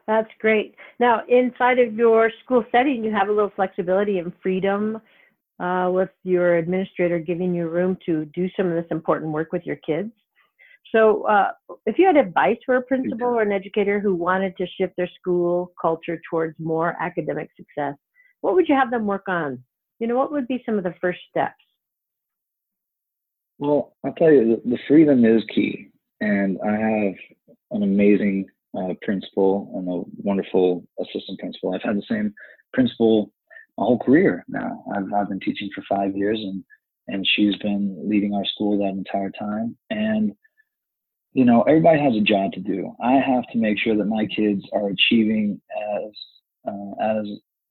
That's 0.07 0.29
great. 0.39 0.75
Now, 1.01 1.23
inside 1.29 1.79
of 1.79 1.95
your 1.95 2.31
school 2.45 2.65
setting, 2.71 3.03
you 3.03 3.11
have 3.13 3.29
a 3.29 3.33
little 3.33 3.53
flexibility 3.57 4.19
and 4.19 4.33
freedom 4.43 5.01
uh, 5.61 5.91
with 5.93 6.11
your 6.25 6.57
administrator 6.57 7.19
giving 7.19 7.55
you 7.55 7.69
room 7.69 7.97
to 8.07 8.27
do 8.27 8.49
some 8.57 8.67
of 8.67 8.75
this 8.75 8.91
important 8.91 9.33
work 9.33 9.53
with 9.53 9.65
your 9.65 9.77
kids. 9.77 10.11
So, 10.93 11.23
uh, 11.27 11.53
if 11.87 11.99
you 11.99 12.07
had 12.07 12.17
advice 12.17 12.59
for 12.67 12.77
a 12.77 12.83
principal 12.83 13.29
or 13.29 13.43
an 13.43 13.53
educator 13.53 13.99
who 13.99 14.15
wanted 14.15 14.57
to 14.59 14.67
shift 14.79 14.95
their 14.97 15.11
school 15.19 15.73
culture 15.81 16.21
towards 16.31 16.55
more 16.59 16.95
academic 17.01 17.49
success, 17.57 17.95
what 18.43 18.55
would 18.55 18.69
you 18.69 18.75
have 18.75 18.91
them 18.91 19.07
work 19.07 19.27
on? 19.27 19.65
You 19.99 20.07
know, 20.07 20.17
what 20.17 20.31
would 20.33 20.47
be 20.47 20.63
some 20.67 20.77
of 20.77 20.85
the 20.85 20.95
first 21.01 21.21
steps? 21.31 21.55
Well, 23.59 23.95
I'll 24.05 24.13
tell 24.13 24.31
you, 24.31 24.61
the, 24.65 24.71
the 24.71 24.79
freedom 24.87 25.25
is 25.25 25.43
key. 25.55 25.89
And 26.21 26.59
I 26.65 26.73
have 26.73 27.15
an 27.71 27.83
amazing 27.83 28.47
uh, 28.79 28.95
principal 29.03 29.73
and 29.77 29.89
a 29.89 30.03
wonderful 30.23 30.87
assistant 31.01 31.39
principal. 31.39 31.75
I've 31.75 31.83
had 31.83 31.97
the 31.97 32.03
same 32.09 32.35
principal 32.73 33.31
my 33.79 33.85
whole 33.85 33.99
career 33.99 34.45
now. 34.49 34.85
I've, 34.95 35.13
I've 35.13 35.29
been 35.29 35.41
teaching 35.41 35.71
for 35.75 35.83
five 35.89 36.17
years 36.17 36.39
and, 36.39 36.63
and 37.09 37.27
she's 37.35 37.57
been 37.57 38.09
leading 38.09 38.35
our 38.35 38.45
school 38.45 38.79
that 38.79 38.97
entire 38.97 39.31
time. 39.31 39.77
And, 39.91 40.33
you 41.33 41.45
know, 41.45 41.63
everybody 41.63 42.01
has 42.01 42.15
a 42.15 42.21
job 42.21 42.53
to 42.53 42.61
do. 42.61 42.95
I 43.03 43.15
have 43.15 43.45
to 43.53 43.59
make 43.59 43.79
sure 43.79 43.97
that 43.97 44.05
my 44.05 44.27
kids 44.27 44.63
are 44.73 44.89
achieving 44.89 45.61
as, 45.97 46.11
uh, 46.69 47.03
as, 47.03 47.27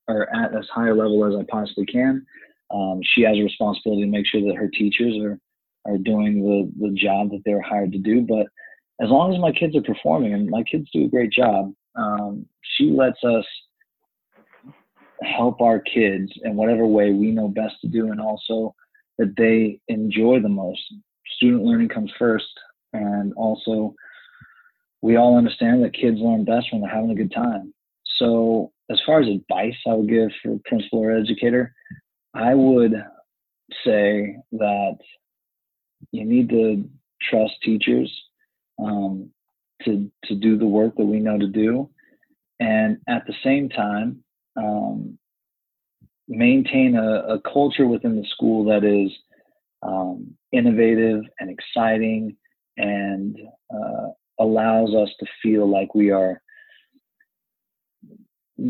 or 0.08 0.36
at 0.36 0.56
as 0.56 0.68
high 0.74 0.90
a 0.90 0.94
level 0.94 1.26
as 1.26 1.40
I 1.40 1.46
possibly 1.50 1.86
can. 1.86 2.26
Um, 2.74 3.00
she 3.04 3.22
has 3.22 3.38
a 3.38 3.44
responsibility 3.44 4.04
to 4.04 4.10
make 4.10 4.26
sure 4.28 4.42
that 4.42 4.58
her 4.58 4.68
teachers 4.68 5.16
are, 5.24 5.40
are 5.86 5.98
doing 5.98 6.44
the, 6.44 6.88
the 6.88 6.94
job 6.94 7.30
that 7.32 7.42
they're 7.46 7.62
hired 7.62 7.94
to 7.94 8.00
do. 8.00 8.22
But 8.22 8.48
as 9.04 9.10
long 9.10 9.34
as 9.34 9.40
my 9.40 9.52
kids 9.52 9.76
are 9.76 9.82
performing 9.82 10.34
and 10.34 10.50
my 10.50 10.64
kids 10.64 10.90
do 10.94 11.06
a 11.06 11.10
great 11.10 11.32
job, 11.32 11.74
um, 11.96 12.46
she 12.62 12.86
lets 12.90 13.22
us 13.24 13.46
help 15.22 15.62
our 15.62 15.80
kids 15.80 16.32
in 16.44 16.56
whatever 16.56 16.86
way 16.86 17.12
we 17.12 17.32
know 17.32 17.50
best 17.50 17.76
to 17.82 17.88
do 17.88 18.12
and 18.12 18.22
also 18.22 18.74
that 19.18 19.34
they 19.38 19.80
enjoy 19.94 20.40
the 20.42 20.50
most. 20.50 20.82
Student 21.36 21.64
learning 21.64 21.90
comes 21.90 22.12
first 22.18 22.48
and 22.94 23.34
also 23.34 23.94
we 25.02 25.18
all 25.18 25.38
understand 25.38 25.84
that 25.84 25.94
kids 25.94 26.18
learn 26.20 26.46
best 26.46 26.68
when 26.72 26.82
they're 26.82 26.90
having 26.90 27.12
a 27.12 27.16
good 27.16 27.34
time. 27.34 27.74
So 28.18 28.72
as 28.90 29.02
far 29.06 29.22
as 29.22 29.28
advice 29.28 29.76
I 29.86 29.94
would 29.94 30.10
give 30.10 30.30
for 30.42 30.58
principal 30.66 31.00
or 31.00 31.12
educator, 31.12 31.74
I 32.34 32.56
would 32.56 32.94
say 33.86 34.38
that 34.54 34.98
you 36.12 36.24
need 36.24 36.50
to 36.50 36.90
trust 37.30 37.54
teachers 37.64 38.10
um, 38.80 39.30
to 39.86 40.12
to 40.26 40.36
do 40.36 40.58
the 40.58 40.66
work 40.66 40.96
that 40.98 41.06
we 41.06 41.20
know 41.20 41.38
to 41.38 41.48
do, 41.48 41.90
and 42.60 42.98
at 43.08 43.26
the 43.28 43.34
same 43.44 43.70
time, 43.70 44.24
um, 44.56 45.18
maintain 46.28 46.96
a, 46.96 47.36
a, 47.36 47.42
culture 47.42 47.88
within 47.88 48.16
the 48.16 48.26
school 48.30 48.66
that 48.66 48.84
is 48.84 49.12
um, 49.82 50.36
innovative 50.52 51.24
and 51.40 51.50
exciting 51.50 52.38
and 52.78 53.38
uh, 53.74 54.08
allows 54.40 54.94
us 54.96 55.10
to 55.20 55.26
feel 55.42 55.70
like 55.70 55.94
we 55.94 56.12
are 56.12 56.42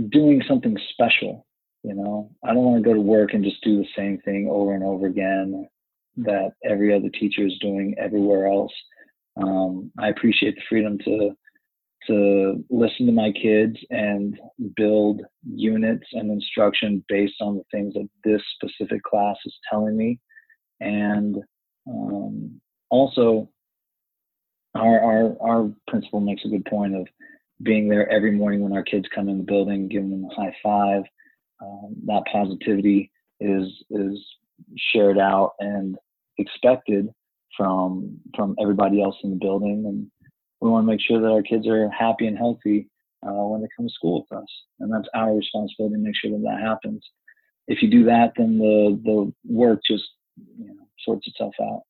doing 0.10 0.42
something 0.48 0.78
special. 0.92 1.46
You 1.84 1.96
know, 1.96 2.32
I 2.44 2.54
don't 2.54 2.64
want 2.64 2.84
to 2.84 2.90
go 2.90 2.94
to 2.94 3.02
work 3.02 3.34
and 3.34 3.44
just 3.44 3.64
do 3.64 3.78
the 3.78 3.88
same 3.96 4.20
thing 4.20 4.48
over 4.50 4.74
and 4.74 4.84
over 4.84 5.08
again 5.08 5.68
that 6.18 6.54
every 6.64 6.96
other 6.96 7.10
teacher 7.10 7.46
is 7.46 7.58
doing 7.60 7.96
everywhere 7.98 8.48
else. 8.48 8.72
Um, 9.38 9.92
I 9.98 10.10
appreciate 10.10 10.56
the 10.56 10.62
freedom 10.70 10.98
to 11.00 11.32
to 12.08 12.64
listen 12.70 13.06
to 13.06 13.14
my 13.14 13.32
kids 13.32 13.78
and 13.90 14.38
build 14.76 15.22
units 15.50 16.06
and 16.12 16.30
instruction 16.30 17.04
based 17.08 17.36
on 17.40 17.56
the 17.56 17.64
things 17.72 17.94
that 17.94 18.10
this 18.26 18.42
specific 18.56 19.02
class 19.04 19.38
is 19.46 19.56
telling 19.70 19.96
me, 19.96 20.20
and 20.82 21.38
um, 21.88 22.60
also 22.90 23.50
our, 24.76 25.00
our 25.00 25.36
our 25.42 25.72
principal 25.88 26.20
makes 26.20 26.44
a 26.46 26.50
good 26.50 26.66
point 26.66 26.96
of 26.96 27.08
being 27.62 27.88
there 27.88 28.10
every 28.10 28.32
morning 28.32 28.62
when 28.62 28.74
our 28.74 28.84
kids 28.84 29.08
come 29.14 29.30
in 29.30 29.38
the 29.38 29.44
building, 29.44 29.88
giving 29.88 30.10
them 30.10 30.26
a 30.30 30.36
high 30.36 30.56
five. 30.62 31.04
Um, 31.62 31.96
that 32.08 32.24
positivity 32.32 33.12
is 33.40 33.68
is 33.90 34.20
shared 34.78 35.18
out 35.18 35.54
and 35.60 35.96
expected 36.38 37.10
from 37.58 38.20
from 38.36 38.56
everybody 38.62 39.02
else 39.02 39.16
in 39.24 39.32
the 39.32 39.36
building. 39.36 39.84
And 39.86 40.08
we 40.62 40.70
want 40.70 40.86
to 40.86 40.92
make 40.92 41.02
sure 41.02 41.22
that 41.22 41.32
our 41.32 41.42
kids 41.42 41.68
are 41.68 41.90
happy 41.90 42.28
and 42.28 42.38
healthy 42.38 42.90
uh, 43.26 43.32
when 43.32 43.62
they 43.62 43.68
come 43.76 43.88
to 43.88 43.94
school 43.94 44.26
with 44.30 44.40
us. 44.40 44.48
And 44.80 44.92
that's 44.92 45.08
our 45.14 45.36
responsibility 45.36 45.96
to 45.96 46.02
make 46.02 46.16
sure 46.16 46.32
that 46.32 46.44
that 46.44 46.62
happens. 46.62 47.04
If 47.68 47.82
you 47.82 47.90
do 47.90 48.04
that 48.06 48.34
then 48.38 48.58
the 48.58 49.00
the 49.04 49.34
work 49.48 49.80
just 49.90 50.04
you 50.58 50.68
know 50.68 50.88
sorts 51.00 51.28
itself 51.28 51.54
out. 51.62 51.84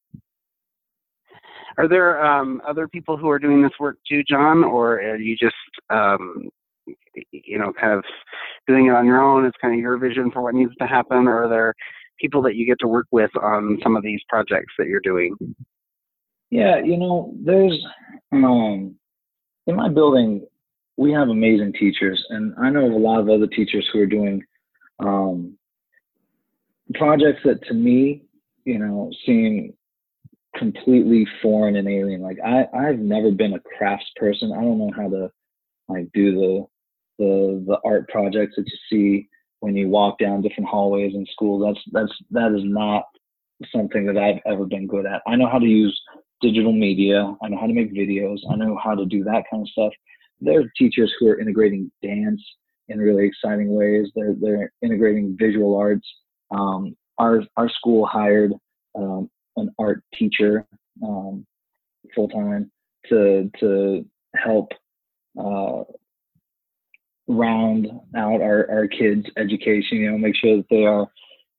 Are 1.78 1.88
there 1.88 2.24
um, 2.24 2.62
other 2.68 2.88
people 2.88 3.18
who 3.18 3.30
are 3.30 3.40
doing 3.40 3.64
this 3.64 3.72
work 3.80 3.98
too 4.08 4.24
john? 4.24 4.64
Or 4.64 5.00
are 5.00 5.18
you 5.18 5.36
just 5.36 5.56
um, 5.90 6.50
you 7.32 7.58
know 7.58 7.74
kind 7.80 7.94
of 7.94 8.04
doing 8.68 8.88
it 8.88 8.94
on 8.94 9.06
your 9.06 9.22
own? 9.22 9.46
It's 9.46 9.58
kind 9.62 9.74
of 9.74 9.80
your 9.80 9.98
vision 9.98 10.32
for 10.32 10.42
what 10.42 10.54
needs 10.54 10.76
to 10.80 10.88
happen. 10.88 11.28
Or 11.28 11.46
are 11.46 11.50
there 11.50 11.74
people 12.24 12.42
that 12.44 12.56
you 12.56 12.66
get 12.66 12.80
to 12.80 12.88
work 12.88 13.08
with 13.12 13.32
on 13.36 13.78
some 13.84 13.98
of 13.98 14.04
these 14.04 14.22
projects 14.30 14.74
that 14.78 14.88
you're 14.88 15.02
doing? 15.02 15.36
Yeah, 16.50 16.80
you 16.80 16.98
know, 16.98 17.34
there's 17.44 17.86
um, 18.32 18.96
in 19.68 19.76
my 19.76 19.90
building 19.90 20.46
we 20.96 21.12
have 21.12 21.28
amazing 21.28 21.74
teachers, 21.74 22.24
and 22.30 22.54
I 22.62 22.70
know 22.70 22.86
of 22.86 22.94
a 22.94 22.98
lot 22.98 23.20
of 23.20 23.30
other 23.30 23.48
teachers 23.48 23.88
who 23.92 24.00
are 24.00 24.06
doing 24.06 24.42
um, 25.00 25.58
projects 26.94 27.42
that 27.44 27.64
to 27.68 27.74
me, 27.74 28.24
you 28.64 28.80
know, 28.80 29.12
seem 29.26 29.74
completely 30.56 31.28
foreign 31.42 31.76
and 31.76 31.90
alien. 31.90 32.22
Like 32.22 32.38
I, 32.46 32.68
I've 32.74 33.00
never 33.00 33.32
been 33.32 33.54
a 33.54 33.60
crafts 33.60 34.12
person. 34.16 34.54
I 34.54 34.62
don't 34.62 34.78
know 34.78 34.92
how 34.96 35.10
to 35.10 35.32
like 35.90 36.08
do 36.14 36.36
the 36.36 36.66
the 37.20 37.64
the 37.68 37.78
art 37.84 38.08
projects 38.08 38.56
that 38.56 38.66
you 38.66 38.78
see 38.90 39.30
when 39.64 39.78
you 39.78 39.88
walk 39.88 40.20
down 40.20 40.42
different 40.42 40.68
hallways 40.68 41.16
in 41.16 41.26
school. 41.28 41.58
That's 41.58 41.80
that's 41.94 42.12
that 42.32 42.52
is 42.52 42.66
not 42.66 43.06
something 43.74 44.06
that 44.08 44.18
I've 44.18 44.42
ever 44.46 44.66
been 44.66 44.88
good 44.88 45.06
at. 45.06 45.22
I 45.26 45.38
know 45.38 45.48
how 45.48 45.58
to 45.58 45.66
use 45.66 45.98
digital 46.42 46.74
media. 46.74 47.34
I 47.42 47.48
know 47.48 47.58
how 47.58 47.68
to 47.68 47.74
make 47.74 47.94
videos. 47.94 48.40
I 48.52 48.58
know 48.58 48.78
how 48.84 48.94
to 48.94 49.06
do 49.06 49.24
that 49.24 49.46
kind 49.50 49.62
of 49.64 49.70
stuff. 49.70 49.94
There 50.42 50.60
are 50.60 50.72
teachers 50.78 51.14
who 51.18 51.30
are 51.30 51.40
integrating 51.40 51.90
dance 52.04 52.44
in 52.90 53.00
really 53.00 53.26
exciting 53.26 53.74
ways. 53.74 54.10
They're 54.18 54.36
they're 54.38 54.70
integrating 54.82 55.38
visual 55.40 55.78
arts. 55.78 56.08
Um, 56.52 56.98
our 57.18 57.44
our 57.56 57.70
school 57.70 58.06
hired 58.06 58.52
um, 58.96 59.30
an 59.56 59.74
art 59.80 60.04
teacher 60.14 60.68
um, 61.02 61.46
full 62.14 62.28
time 62.28 62.70
to 63.08 63.50
to 63.62 64.06
help 64.36 64.74
uh, 65.40 65.84
round 67.38 67.88
out 68.16 68.42
our, 68.42 68.70
our 68.70 68.88
kids' 68.88 69.26
education, 69.38 69.98
you 69.98 70.12
know, 70.12 70.18
make 70.18 70.36
sure 70.36 70.58
that 70.58 70.70
they 70.70 70.86
are 70.86 71.08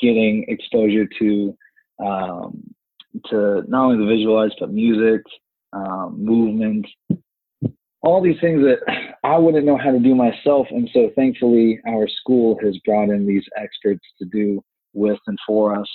getting 0.00 0.45
exposure 0.49 1.07
to 1.19 1.57
um, 2.04 2.75
to 3.26 3.62
not 3.69 3.85
only 3.85 4.04
the 4.04 4.11
visual 4.11 4.37
arts 4.37 4.57
but 4.59 4.73
music, 4.73 5.23
um, 5.73 6.16
movement, 6.19 6.87
all 8.02 8.23
these 8.23 8.40
things 8.40 8.62
that 8.62 8.78
I 9.25 9.38
wouldn't 9.38 9.66
know 9.66 9.78
how 9.78 9.90
to 9.90 9.99
do 9.99 10.14
myself. 10.14 10.66
And 10.71 10.88
so 10.93 11.11
thankfully 11.16 11.81
our 11.88 12.07
school 12.09 12.59
has 12.62 12.76
brought 12.85 13.09
in 13.09 13.26
these 13.26 13.45
experts 13.57 14.04
to 14.19 14.26
do 14.26 14.62
with 14.93 15.19
and 15.26 15.38
for 15.47 15.78
us. 15.78 15.88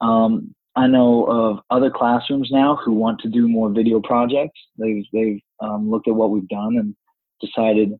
Um, 0.00 0.54
I 0.76 0.88
know 0.88 1.24
of 1.26 1.58
other 1.70 1.90
classrooms 1.90 2.48
now 2.50 2.76
who 2.84 2.92
want 2.92 3.20
to 3.20 3.28
do 3.28 3.48
more 3.48 3.70
video 3.70 4.00
projects. 4.00 4.58
They've 4.76 5.04
they've 5.12 5.40
um, 5.60 5.88
looked 5.88 6.08
at 6.08 6.14
what 6.14 6.30
we've 6.30 6.48
done 6.48 6.76
and 6.78 6.96
decided 7.40 7.92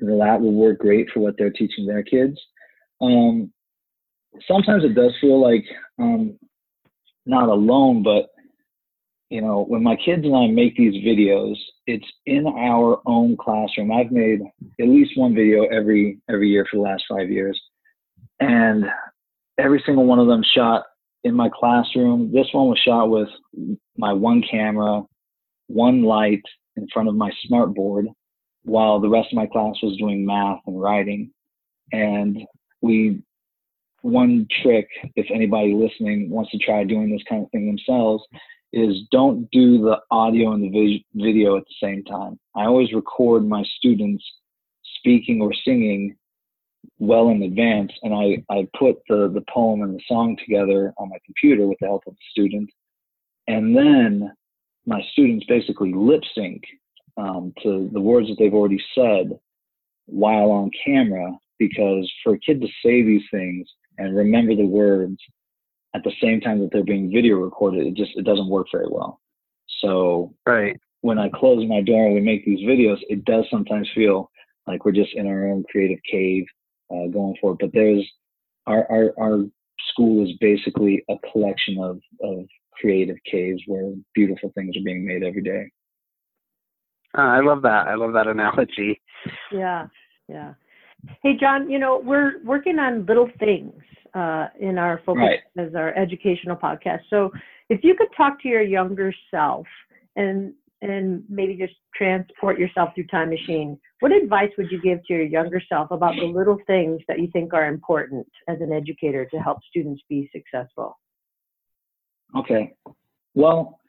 that 0.00 0.40
will 0.40 0.54
work 0.54 0.78
great 0.78 1.08
for 1.12 1.20
what 1.20 1.34
they're 1.38 1.50
teaching 1.50 1.86
their 1.86 2.02
kids. 2.02 2.38
Um, 3.00 3.52
sometimes 4.46 4.84
it 4.84 4.94
does 4.94 5.12
feel 5.20 5.40
like 5.40 5.64
um, 5.98 6.38
not 7.26 7.48
alone, 7.48 8.02
but 8.02 8.28
you 9.30 9.42
know, 9.42 9.64
when 9.68 9.82
my 9.82 9.96
kids 9.96 10.24
and 10.24 10.34
I 10.34 10.46
make 10.46 10.76
these 10.76 11.04
videos, 11.04 11.56
it's 11.86 12.06
in 12.24 12.46
our 12.46 13.02
own 13.04 13.36
classroom. 13.36 13.92
I've 13.92 14.10
made 14.10 14.40
at 14.80 14.88
least 14.88 15.18
one 15.18 15.34
video 15.34 15.64
every 15.66 16.18
every 16.30 16.48
year 16.48 16.66
for 16.70 16.78
the 16.78 16.82
last 16.82 17.04
five 17.10 17.30
years, 17.30 17.60
and 18.40 18.86
every 19.58 19.82
single 19.84 20.06
one 20.06 20.18
of 20.18 20.28
them 20.28 20.42
shot 20.54 20.84
in 21.24 21.34
my 21.34 21.50
classroom. 21.52 22.32
This 22.32 22.46
one 22.52 22.68
was 22.68 22.78
shot 22.78 23.10
with 23.10 23.28
my 23.98 24.14
one 24.14 24.42
camera, 24.50 25.02
one 25.66 26.04
light 26.04 26.42
in 26.76 26.88
front 26.92 27.08
of 27.08 27.14
my 27.14 27.30
smart 27.46 27.74
board, 27.74 28.06
while 28.68 29.00
the 29.00 29.08
rest 29.08 29.28
of 29.32 29.36
my 29.36 29.46
class 29.46 29.74
was 29.82 29.96
doing 29.96 30.24
math 30.24 30.60
and 30.66 30.80
writing. 30.80 31.30
And 31.92 32.38
we, 32.82 33.22
one 34.02 34.46
trick, 34.62 34.88
if 35.16 35.26
anybody 35.32 35.74
listening 35.74 36.30
wants 36.30 36.50
to 36.52 36.58
try 36.58 36.84
doing 36.84 37.10
this 37.10 37.22
kind 37.28 37.44
of 37.44 37.50
thing 37.50 37.66
themselves, 37.66 38.22
is 38.72 38.96
don't 39.10 39.50
do 39.50 39.80
the 39.80 39.98
audio 40.10 40.52
and 40.52 40.62
the 40.62 41.02
video 41.14 41.56
at 41.56 41.64
the 41.64 41.86
same 41.86 42.04
time. 42.04 42.38
I 42.54 42.64
always 42.64 42.92
record 42.92 43.48
my 43.48 43.64
students 43.78 44.22
speaking 44.98 45.40
or 45.40 45.52
singing 45.64 46.16
well 46.98 47.28
in 47.30 47.42
advance, 47.42 47.92
and 48.02 48.14
I, 48.14 48.44
I 48.52 48.68
put 48.78 48.96
the, 49.08 49.30
the 49.32 49.44
poem 49.52 49.82
and 49.82 49.94
the 49.94 50.02
song 50.06 50.36
together 50.36 50.92
on 50.98 51.08
my 51.08 51.16
computer 51.24 51.66
with 51.66 51.78
the 51.80 51.86
help 51.86 52.02
of 52.06 52.14
the 52.14 52.18
student. 52.30 52.70
And 53.46 53.74
then 53.74 54.32
my 54.86 55.02
students 55.12 55.46
basically 55.46 55.92
lip 55.94 56.22
sync 56.34 56.62
um, 57.18 57.52
to 57.62 57.90
the 57.92 58.00
words 58.00 58.28
that 58.28 58.36
they've 58.38 58.54
already 58.54 58.82
said 58.94 59.38
while 60.06 60.50
on 60.50 60.70
camera 60.84 61.32
because 61.58 62.10
for 62.22 62.34
a 62.34 62.38
kid 62.38 62.60
to 62.60 62.68
say 62.82 63.02
these 63.02 63.24
things 63.30 63.68
and 63.98 64.16
remember 64.16 64.54
the 64.54 64.64
words 64.64 65.18
at 65.94 66.04
the 66.04 66.12
same 66.22 66.40
time 66.40 66.60
that 66.60 66.70
they're 66.72 66.84
being 66.84 67.10
video 67.10 67.36
recorded, 67.36 67.86
it 67.86 67.94
just 67.94 68.12
it 68.14 68.24
doesn't 68.24 68.48
work 68.48 68.68
very 68.72 68.88
well. 68.88 69.20
So 69.80 70.34
right 70.46 70.78
when 71.00 71.18
I 71.18 71.28
close 71.28 71.66
my 71.66 71.80
door 71.80 72.06
and 72.06 72.14
we 72.14 72.20
make 72.20 72.44
these 72.44 72.66
videos, 72.66 72.98
it 73.08 73.24
does 73.24 73.44
sometimes 73.50 73.88
feel 73.94 74.30
like 74.66 74.84
we're 74.84 74.92
just 74.92 75.14
in 75.14 75.26
our 75.26 75.48
own 75.48 75.64
creative 75.70 76.00
cave 76.10 76.44
uh, 76.90 77.06
going 77.12 77.36
for 77.40 77.52
it. 77.52 77.58
But 77.60 77.70
there's 77.72 78.06
our, 78.66 78.86
our 78.90 79.14
our 79.18 79.44
school 79.90 80.24
is 80.24 80.36
basically 80.40 81.04
a 81.08 81.14
collection 81.32 81.78
of 81.82 82.00
of 82.22 82.46
creative 82.72 83.16
caves 83.30 83.62
where 83.66 83.92
beautiful 84.14 84.52
things 84.54 84.76
are 84.76 84.84
being 84.84 85.06
made 85.06 85.24
every 85.24 85.42
day. 85.42 85.70
Uh, 87.18 87.22
I 87.22 87.40
love 87.40 87.62
that. 87.62 87.88
I 87.88 87.96
love 87.96 88.12
that 88.12 88.28
analogy. 88.28 89.00
Yeah, 89.52 89.88
yeah. 90.28 90.54
Hey, 91.22 91.36
John, 91.38 91.68
you 91.68 91.78
know, 91.80 92.00
we're 92.02 92.42
working 92.44 92.78
on 92.78 93.04
little 93.06 93.28
things 93.40 93.74
uh, 94.14 94.46
in 94.60 94.78
our 94.78 95.00
focus 95.04 95.22
Right. 95.56 95.66
as 95.66 95.74
our 95.74 95.92
educational 95.96 96.56
podcast. 96.56 97.00
So 97.10 97.32
if 97.68 97.82
you 97.82 97.96
could 97.96 98.08
talk 98.16 98.40
to 98.42 98.48
your 98.48 98.62
younger 98.62 99.12
self 99.30 99.66
and 100.16 100.54
and 100.80 101.24
maybe 101.28 101.56
just 101.56 101.74
transport 101.92 102.56
yourself 102.56 102.90
through 102.94 103.08
time 103.08 103.30
machine, 103.30 103.76
what 103.98 104.12
advice 104.12 104.50
would 104.56 104.70
you 104.70 104.80
give 104.80 105.04
to 105.06 105.12
your 105.12 105.24
younger 105.24 105.60
self 105.68 105.90
about 105.90 106.14
the 106.14 106.24
little 106.24 106.58
things 106.68 107.00
that 107.08 107.18
you 107.18 107.28
think 107.32 107.52
are 107.52 107.66
important 107.66 108.24
as 108.46 108.58
an 108.60 108.72
educator 108.72 109.24
to 109.24 109.38
help 109.38 109.58
students 109.68 110.00
be 110.08 110.30
successful? 110.32 110.96
Okay. 112.36 112.74
Well, 113.34 113.80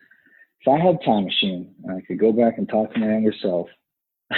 if 0.61 0.67
I 0.67 0.77
had 0.77 0.95
a 0.95 1.05
time 1.05 1.25
machine 1.25 1.73
and 1.83 1.97
I 1.97 2.01
could 2.01 2.19
go 2.19 2.31
back 2.31 2.57
and 2.57 2.67
talk 2.67 2.93
to 2.93 2.99
my 2.99 3.07
younger 3.07 3.33
self, 3.41 3.67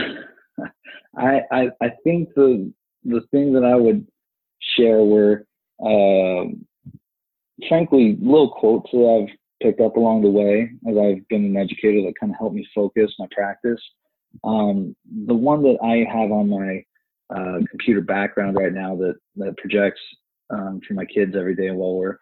I, 1.18 1.42
I 1.52 1.70
I 1.82 1.90
think 2.04 2.30
the 2.36 2.72
the 3.04 3.22
thing 3.32 3.54
that 3.54 3.64
I 3.64 3.76
would 3.76 4.08
share 4.78 5.04
were 5.04 5.46
um, 5.84 6.66
frankly 7.68 8.18
little 8.22 8.52
quotes 8.52 8.90
that 8.92 9.28
I've 9.30 9.38
picked 9.62 9.82
up 9.82 9.96
along 9.96 10.22
the 10.22 10.30
way 10.30 10.72
as 10.90 10.98
I've 10.98 11.28
been 11.28 11.46
an 11.46 11.58
educator 11.58 12.02
that 12.04 12.20
kind 12.20 12.32
of 12.32 12.40
helped 12.40 12.56
me 12.56 12.68
focus 12.74 13.12
my 13.20 13.28
practice. 13.32 13.82
Um, 14.44 14.96
the 15.28 15.34
one 15.34 15.62
that 15.64 15.78
I 15.84 16.10
have 16.12 16.32
on 16.32 16.50
my 16.50 16.84
uh, 17.36 17.60
computer 17.70 18.02
background 18.02 18.56
right 18.58 18.74
now 18.74 18.96
that 18.98 19.16
that 19.38 19.58
projects 19.58 20.02
um, 20.50 20.82
for 20.88 20.94
my 20.94 21.06
kids 21.06 21.36
every 21.36 21.56
day 21.56 21.72
while 21.72 21.96
we're 21.96 22.18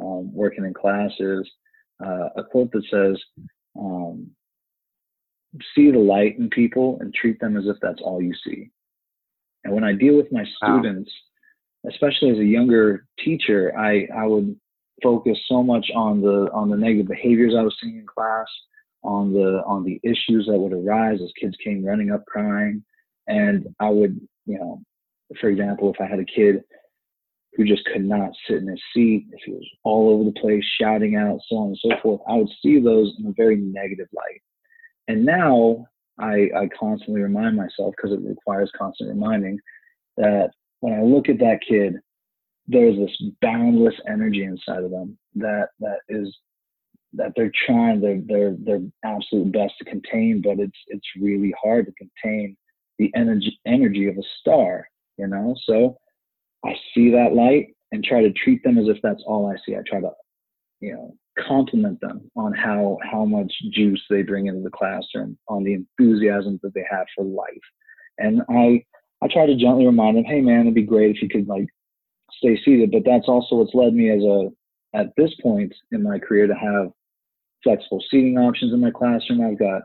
um, 0.00 0.34
working 0.34 0.64
in 0.64 0.74
class 0.74 1.10
is 1.20 1.48
uh, 2.04 2.28
a 2.36 2.44
quote 2.44 2.70
that 2.72 2.84
says, 2.90 3.20
um, 3.78 4.30
"See 5.74 5.90
the 5.90 5.98
light 5.98 6.38
in 6.38 6.50
people 6.50 6.98
and 7.00 7.12
treat 7.12 7.40
them 7.40 7.56
as 7.56 7.66
if 7.66 7.76
that's 7.80 8.00
all 8.02 8.22
you 8.22 8.34
see." 8.46 8.70
And 9.64 9.74
when 9.74 9.84
I 9.84 9.92
deal 9.92 10.16
with 10.16 10.30
my 10.32 10.44
Wow. 10.62 10.78
students, 10.80 11.10
especially 11.86 12.30
as 12.30 12.38
a 12.38 12.44
younger 12.44 13.06
teacher, 13.18 13.76
I 13.76 14.06
I 14.14 14.26
would 14.26 14.58
focus 15.02 15.38
so 15.46 15.62
much 15.62 15.90
on 15.94 16.20
the 16.20 16.50
on 16.52 16.68
the 16.70 16.76
negative 16.76 17.08
behaviors 17.08 17.54
I 17.54 17.62
was 17.62 17.76
seeing 17.80 17.96
in 17.96 18.06
class, 18.06 18.46
on 19.02 19.32
the 19.32 19.62
on 19.64 19.84
the 19.84 20.00
issues 20.02 20.46
that 20.46 20.58
would 20.58 20.72
arise 20.72 21.20
as 21.22 21.32
kids 21.40 21.56
came 21.62 21.84
running 21.84 22.10
up 22.10 22.24
crying, 22.26 22.84
and 23.26 23.74
I 23.80 23.90
would 23.90 24.20
you 24.46 24.58
know, 24.58 24.82
for 25.40 25.48
example, 25.48 25.92
if 25.92 26.00
I 26.00 26.06
had 26.06 26.20
a 26.20 26.24
kid 26.24 26.62
who 27.54 27.64
just 27.64 27.84
could 27.86 28.04
not 28.04 28.32
sit 28.46 28.58
in 28.58 28.68
his 28.68 28.82
seat, 28.92 29.26
if 29.32 29.40
he 29.44 29.52
was 29.52 29.68
all 29.84 30.10
over 30.10 30.24
the 30.24 30.40
place 30.40 30.64
shouting 30.80 31.16
out, 31.16 31.38
so 31.48 31.56
on 31.56 31.68
and 31.68 31.78
so 31.80 31.90
forth, 32.02 32.20
I 32.28 32.34
would 32.34 32.50
see 32.62 32.80
those 32.80 33.14
in 33.18 33.26
a 33.26 33.34
very 33.36 33.56
negative 33.56 34.08
light. 34.12 34.42
And 35.08 35.24
now 35.24 35.86
I, 36.18 36.48
I 36.56 36.68
constantly 36.78 37.22
remind 37.22 37.56
myself, 37.56 37.94
because 37.96 38.12
it 38.12 38.26
requires 38.26 38.70
constant 38.76 39.10
reminding, 39.10 39.58
that 40.16 40.50
when 40.80 40.94
I 40.94 41.02
look 41.02 41.28
at 41.28 41.38
that 41.38 41.60
kid, 41.68 41.94
there's 42.66 42.96
this 42.96 43.30
boundless 43.42 43.94
energy 44.08 44.44
inside 44.44 44.84
of 44.84 44.90
them 44.90 45.18
that 45.34 45.68
that 45.80 45.98
is 46.08 46.34
that 47.12 47.32
they're 47.36 47.52
trying 47.66 48.00
their 48.00 48.20
their 48.24 48.56
their 48.58 48.80
absolute 49.04 49.52
best 49.52 49.74
to 49.78 49.84
contain, 49.84 50.40
but 50.42 50.58
it's 50.58 50.78
it's 50.88 51.06
really 51.20 51.52
hard 51.62 51.86
to 51.86 51.92
contain 51.92 52.56
the 52.98 53.12
energy 53.14 53.58
energy 53.66 54.08
of 54.08 54.16
a 54.16 54.22
star, 54.40 54.88
you 55.18 55.26
know. 55.26 55.54
So 55.64 55.98
I 56.64 56.74
see 56.94 57.10
that 57.10 57.34
light 57.34 57.68
and 57.92 58.02
try 58.04 58.22
to 58.22 58.32
treat 58.32 58.62
them 58.62 58.78
as 58.78 58.88
if 58.88 58.98
that's 59.02 59.22
all 59.26 59.50
I 59.50 59.56
see. 59.64 59.76
I 59.76 59.82
try 59.86 60.00
to, 60.00 60.10
you 60.80 60.94
know, 60.94 61.16
compliment 61.46 62.00
them 62.00 62.30
on 62.36 62.52
how 62.52 62.98
how 63.02 63.24
much 63.24 63.52
juice 63.72 64.02
they 64.08 64.22
bring 64.22 64.46
into 64.46 64.62
the 64.62 64.70
classroom, 64.70 65.36
on 65.48 65.64
the 65.64 65.74
enthusiasm 65.74 66.60
that 66.62 66.74
they 66.74 66.84
have 66.90 67.06
for 67.14 67.24
life. 67.24 67.46
And 68.18 68.42
I 68.48 68.84
I 69.22 69.28
try 69.28 69.46
to 69.46 69.56
gently 69.56 69.86
remind 69.86 70.16
them, 70.16 70.24
hey 70.24 70.40
man, 70.40 70.62
it'd 70.62 70.74
be 70.74 70.82
great 70.82 71.16
if 71.16 71.22
you 71.22 71.28
could 71.28 71.48
like 71.48 71.66
stay 72.32 72.58
seated. 72.64 72.90
But 72.90 73.02
that's 73.04 73.28
also 73.28 73.56
what's 73.56 73.74
led 73.74 73.94
me 73.94 74.10
as 74.10 74.22
a 74.22 74.50
at 74.96 75.12
this 75.16 75.34
point 75.42 75.74
in 75.92 76.02
my 76.02 76.18
career 76.18 76.46
to 76.46 76.54
have 76.54 76.90
flexible 77.62 78.02
seating 78.10 78.38
options 78.38 78.72
in 78.72 78.80
my 78.80 78.90
classroom. 78.90 79.40
I've 79.40 79.58
got 79.58 79.82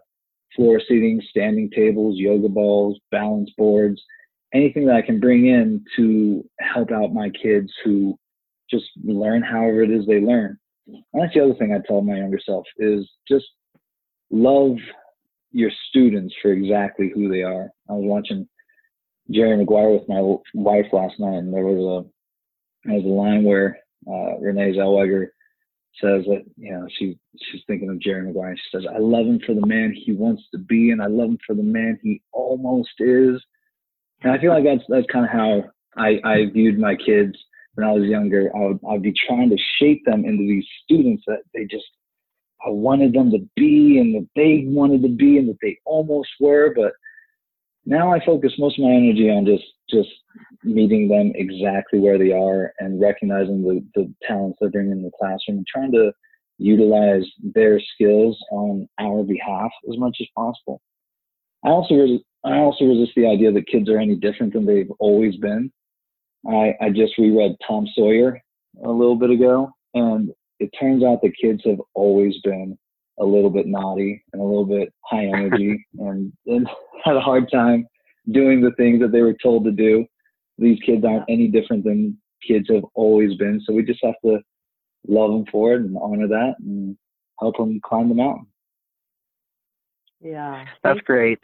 floor 0.55 0.81
seating, 0.87 1.21
standing 1.29 1.69
tables, 1.71 2.17
yoga 2.17 2.49
balls, 2.49 2.99
balance 3.11 3.51
boards, 3.57 4.01
anything 4.53 4.85
that 4.87 4.95
I 4.95 5.01
can 5.01 5.19
bring 5.19 5.47
in 5.47 5.83
to 5.95 6.43
help 6.59 6.91
out 6.91 7.13
my 7.13 7.29
kids 7.29 7.71
who 7.83 8.17
just 8.69 8.85
learn 9.03 9.41
however 9.41 9.83
it 9.83 9.91
is 9.91 10.05
they 10.05 10.19
learn. 10.19 10.57
And 10.87 11.03
that's 11.13 11.33
the 11.33 11.43
other 11.43 11.53
thing 11.55 11.73
I 11.73 11.85
tell 11.87 12.01
my 12.01 12.17
younger 12.17 12.39
self 12.43 12.65
is 12.77 13.09
just 13.27 13.45
love 14.31 14.77
your 15.51 15.71
students 15.89 16.33
for 16.41 16.51
exactly 16.51 17.11
who 17.13 17.29
they 17.29 17.43
are. 17.43 17.69
I 17.89 17.93
was 17.93 18.05
watching 18.05 18.47
Jerry 19.31 19.57
Maguire 19.57 19.91
with 19.91 20.09
my 20.09 20.21
wife 20.53 20.87
last 20.91 21.19
night, 21.19 21.37
and 21.37 21.53
there 21.53 21.65
was 21.65 22.05
a 22.05 22.09
there 22.87 22.95
was 22.95 23.05
a 23.05 23.07
line 23.07 23.43
where 23.43 23.77
uh, 24.07 24.37
Renee 24.39 24.73
Zellweger 24.73 25.27
says 26.01 26.23
that 26.25 26.43
you 26.55 26.71
know 26.71 26.87
she 26.97 27.19
she's 27.39 27.61
thinking 27.67 27.89
of 27.89 27.99
Jerry 27.99 28.23
Maguire. 28.25 28.55
She 28.55 28.77
says, 28.77 28.87
"I 28.87 28.99
love 28.99 29.25
him 29.25 29.39
for 29.45 29.53
the 29.53 29.65
man 29.65 29.93
he 29.93 30.13
wants 30.13 30.43
to 30.51 30.57
be, 30.57 30.91
and 30.91 31.01
I 31.01 31.07
love 31.07 31.29
him 31.29 31.39
for 31.45 31.55
the 31.55 31.63
man 31.63 31.99
he 32.01 32.21
almost 32.31 32.93
is." 32.99 33.41
And 34.21 34.31
I 34.31 34.39
feel 34.39 34.51
like 34.51 34.63
that's 34.63 34.83
that's 34.89 35.07
kind 35.11 35.25
of 35.25 35.31
how 35.31 35.63
I, 35.97 36.19
I 36.23 36.45
viewed 36.51 36.77
my 36.77 36.95
kids 36.95 37.37
when 37.75 37.87
I 37.87 37.91
was 37.91 38.03
younger. 38.03 38.51
I 38.55 38.59
would 38.59 38.79
I'd 38.89 39.01
be 39.01 39.13
trying 39.27 39.49
to 39.49 39.57
shape 39.79 40.03
them 40.05 40.25
into 40.25 40.43
these 40.43 40.65
students 40.83 41.23
that 41.27 41.41
they 41.53 41.65
just 41.65 41.85
I 42.65 42.69
wanted 42.69 43.13
them 43.13 43.31
to 43.31 43.39
be 43.55 43.99
and 43.99 44.15
that 44.15 44.27
they 44.35 44.65
wanted 44.67 45.01
to 45.03 45.09
be 45.09 45.37
and 45.37 45.47
that 45.47 45.57
they 45.61 45.77
almost 45.85 46.29
were, 46.41 46.73
but 46.75 46.91
now 47.85 48.13
I 48.13 48.23
focus 48.25 48.51
most 48.59 48.77
of 48.77 48.83
my 48.83 48.91
energy 48.91 49.29
on 49.29 49.45
just 49.45 49.63
just 49.89 50.09
meeting 50.63 51.07
them 51.07 51.31
exactly 51.35 51.99
where 51.99 52.17
they 52.17 52.31
are 52.31 52.73
and 52.79 53.01
recognizing 53.01 53.63
the, 53.63 53.83
the 53.95 54.13
talents 54.27 54.59
they 54.61 54.67
bring 54.67 54.91
in 54.91 55.01
the 55.01 55.11
classroom 55.17 55.57
and 55.57 55.67
trying 55.67 55.91
to 55.93 56.11
utilize 56.57 57.23
their 57.55 57.79
skills 57.93 58.37
on 58.51 58.87
our 58.99 59.23
behalf 59.23 59.71
as 59.89 59.97
much 59.97 60.17
as 60.19 60.27
possible. 60.35 60.81
I 61.65 61.69
also 61.69 61.95
res- 61.95 62.21
I 62.45 62.57
also 62.57 62.85
resist 62.85 63.11
the 63.15 63.27
idea 63.27 63.51
that 63.51 63.67
kids 63.67 63.89
are 63.89 63.99
any 63.99 64.15
different 64.15 64.53
than 64.53 64.65
they've 64.65 64.91
always 64.99 65.35
been. 65.37 65.71
I, 66.47 66.73
I 66.79 66.89
just 66.89 67.17
reread 67.17 67.55
Tom 67.67 67.85
Sawyer 67.93 68.39
a 68.83 68.89
little 68.89 69.17
bit 69.17 69.29
ago, 69.29 69.69
and 69.93 70.31
it 70.59 70.69
turns 70.79 71.03
out 71.03 71.21
that 71.21 71.33
kids 71.41 71.61
have 71.65 71.81
always 71.95 72.35
been 72.43 72.77
a 73.19 73.25
little 73.25 73.49
bit 73.49 73.67
naughty 73.67 74.23
and 74.31 74.41
a 74.41 74.45
little 74.45 74.65
bit 74.65 74.93
high 75.01 75.25
energy 75.25 75.85
and, 75.99 76.31
and 76.45 76.67
had 77.03 77.17
a 77.17 77.21
hard 77.21 77.51
time 77.51 77.85
doing 78.31 78.61
the 78.61 78.71
things 78.77 79.01
that 79.01 79.11
they 79.11 79.21
were 79.21 79.35
told 79.41 79.65
to 79.65 79.71
do. 79.71 80.05
These 80.57 80.79
kids 80.85 81.03
aren't 81.05 81.29
any 81.29 81.47
different 81.47 81.83
than 81.83 82.17
kids 82.45 82.67
have 82.69 82.83
always 82.93 83.35
been. 83.35 83.61
So 83.65 83.73
we 83.73 83.83
just 83.83 84.03
have 84.03 84.15
to 84.25 84.39
love 85.07 85.31
them 85.31 85.45
for 85.51 85.73
it 85.73 85.81
and 85.81 85.97
honor 86.01 86.27
that 86.27 86.55
and 86.59 86.97
help 87.39 87.57
them 87.57 87.79
climb 87.83 88.09
the 88.09 88.15
mountain. 88.15 88.47
Yeah. 90.21 90.65
That's 90.83 90.99
great. 91.01 91.39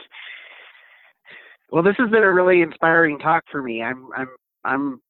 Well, 1.71 1.83
this 1.83 1.95
has 1.97 2.09
been 2.09 2.23
a 2.23 2.31
really 2.31 2.61
inspiring 2.61 3.19
talk 3.19 3.43
for 3.51 3.61
me. 3.61 3.81
I'm 3.81 4.07
I'm 4.15 4.27
I'm 4.63 5.01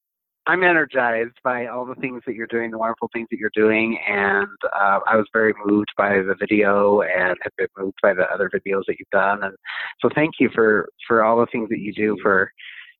I'm 0.48 0.64
energized 0.64 1.36
by 1.44 1.68
all 1.68 1.86
the 1.86 1.96
things 1.96 2.22
that 2.28 2.36
you're 2.36 2.48
doing, 2.48 2.72
the 2.72 2.78
wonderful 2.78 3.10
things 3.12 3.28
that 3.32 3.40
you're 3.40 3.52
doing, 3.56 3.98
and 4.08 4.48
uh, 4.74 5.00
I 5.08 5.16
was 5.16 5.26
very 5.34 5.54
moved 5.66 5.90
by 5.98 6.18
the 6.18 6.36
video 6.40 7.02
and 7.02 7.36
have 7.42 7.52
been 7.58 7.68
moved 7.78 7.98
by 8.02 8.14
the 8.14 8.24
other 8.32 8.50
videos 8.50 8.84
that 8.88 8.96
you've 9.00 9.10
done. 9.12 9.44
And 9.44 9.56
so, 10.02 10.10
thank 10.14 10.36
you 10.40 10.50
for 10.54 10.88
for 11.08 11.24
all 11.24 11.40
the 11.40 11.48
things 11.52 11.70
that 11.70 11.80
you 11.80 11.92
do 11.94 12.16
for 12.22 12.52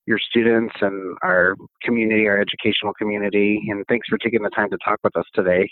your 0.06 0.18
students 0.18 0.74
and 0.80 1.16
our 1.22 1.56
community, 1.82 2.26
our 2.26 2.40
educational 2.40 2.92
community. 2.94 3.62
And 3.68 3.84
thanks 3.88 4.08
for 4.08 4.18
taking 4.18 4.42
the 4.42 4.50
time 4.50 4.70
to 4.70 4.78
talk 4.84 4.98
with 5.02 5.16
us 5.16 5.26
today. 5.34 5.68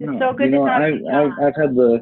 It's 0.00 0.12
so 0.18 0.32
good 0.32 0.46
you 0.46 0.50
to 0.50 0.56
know, 0.56 0.66
talk 0.66 0.80
to 0.80 0.84
I, 0.84 0.88
you, 0.88 1.08
I've, 1.08 1.44
I've 1.44 1.56
had 1.56 1.74
the, 1.74 2.00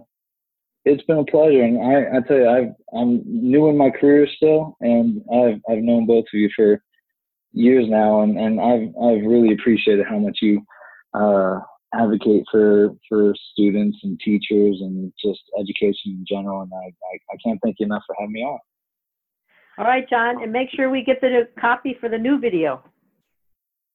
it's 0.85 1.03
been 1.05 1.19
a 1.19 1.25
pleasure, 1.25 1.63
and 1.63 1.79
I, 1.79 2.19
I 2.19 2.21
tell 2.27 2.37
you, 2.37 2.49
I've, 2.49 2.99
I'm 2.99 3.23
new 3.25 3.69
in 3.69 3.77
my 3.77 3.91
career 3.91 4.27
still, 4.37 4.77
and 4.81 5.23
I've, 5.33 5.61
I've 5.71 5.83
known 5.83 6.07
both 6.07 6.25
of 6.25 6.35
you 6.35 6.51
for 6.55 6.83
years 7.53 7.87
now, 7.89 8.23
and, 8.23 8.39
and 8.39 8.61
I've, 8.61 8.89
I've 9.03 9.25
really 9.25 9.53
appreciated 9.55 10.07
how 10.09 10.19
much 10.19 10.39
you, 10.43 10.63
uh, 11.15 11.61
advocate 11.95 12.45
for 12.51 12.91
for 13.09 13.35
students 13.53 13.99
and 14.03 14.19
teachers 14.21 14.79
and 14.81 15.13
just 15.23 15.41
education 15.59 16.13
in 16.19 16.25
general. 16.29 16.63
And 16.63 16.71
I, 16.73 16.87
I, 16.87 17.19
I 17.33 17.37
can't 17.45 17.61
thank 17.63 17.77
you 17.79 17.87
enough 17.87 18.03
for 18.07 18.17
having 18.19 18.33
me 18.33 18.41
on. 18.43 18.59
All 19.79 19.85
right, 19.85 20.09
John, 20.09 20.43
and 20.43 20.53
make 20.53 20.69
sure 20.75 20.91
we 20.91 21.03
get 21.05 21.21
the 21.21 21.49
copy 21.61 21.97
for 22.01 22.09
the 22.09 22.19
new 22.19 22.39
video. 22.39 22.83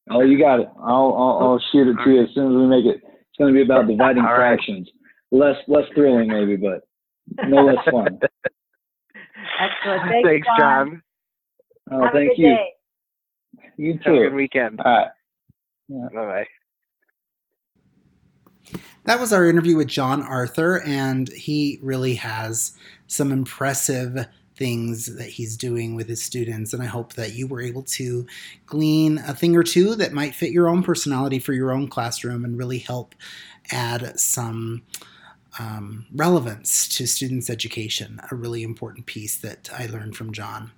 Oh, 0.09 0.21
you 0.21 0.39
got 0.39 0.59
it. 0.59 0.69
I'll 0.79 1.13
I'll, 1.13 1.39
I'll 1.41 1.63
shoot 1.71 1.87
it 1.87 1.97
to 2.03 2.09
you 2.09 2.23
as 2.23 2.29
soon 2.33 2.51
as 2.51 2.57
we 2.57 2.67
make 2.67 2.85
it. 2.85 3.01
It's 3.03 3.37
going 3.37 3.53
to 3.53 3.57
be 3.57 3.63
about 3.63 3.87
dividing 3.87 4.23
All 4.23 4.37
right. 4.37 4.59
Fractions. 5.31 5.57
Less 5.67 5.67
less 5.67 5.85
thrilling 5.95 6.27
maybe, 6.27 6.55
but 6.55 6.87
no 7.47 7.65
less 7.65 7.77
fun. 7.91 8.19
Excellent. 9.59 10.01
Thanks, 10.09 10.27
Thanks, 10.27 10.47
John. 10.59 11.01
Oh, 11.91 12.03
Have 12.03 12.13
a 12.15 12.17
thank 12.17 12.29
good 12.35 12.41
you. 12.41 12.49
day. 12.49 12.67
You 13.77 13.93
too. 13.93 13.99
Have 14.05 14.13
a 14.15 14.19
good 14.29 14.33
weekend. 14.33 14.81
All 14.81 14.91
right. 14.93 15.07
Bye 15.89 16.07
bye. 16.13 16.47
That 19.05 19.21
was 19.21 19.31
our 19.31 19.47
interview 19.47 19.77
with 19.77 19.87
John 19.87 20.21
Arthur, 20.21 20.81
and 20.81 21.29
he 21.29 21.79
really 21.81 22.15
has 22.15 22.73
some 23.07 23.31
impressive 23.31 24.27
things 24.57 25.15
that 25.17 25.29
he's 25.29 25.55
doing 25.55 25.95
with 25.95 26.09
his 26.09 26.21
students. 26.21 26.73
And 26.73 26.83
I 26.83 26.87
hope 26.87 27.13
that 27.13 27.33
you 27.33 27.47
were 27.47 27.61
able 27.61 27.83
to 27.83 28.25
glean 28.65 29.19
a 29.19 29.33
thing 29.33 29.55
or 29.55 29.63
two 29.63 29.95
that 29.95 30.11
might 30.11 30.35
fit 30.35 30.51
your 30.51 30.67
own 30.67 30.83
personality 30.83 31.39
for 31.39 31.53
your 31.53 31.71
own 31.71 31.87
classroom 31.87 32.43
and 32.43 32.57
really 32.57 32.79
help 32.79 33.15
add 33.71 34.19
some 34.19 34.81
um, 35.59 36.05
relevance 36.13 36.87
to 36.89 37.07
students' 37.07 37.49
education, 37.49 38.19
a 38.31 38.35
really 38.35 38.63
important 38.63 39.05
piece 39.05 39.37
that 39.37 39.69
I 39.77 39.87
learned 39.87 40.15
from 40.15 40.31
John. 40.31 40.71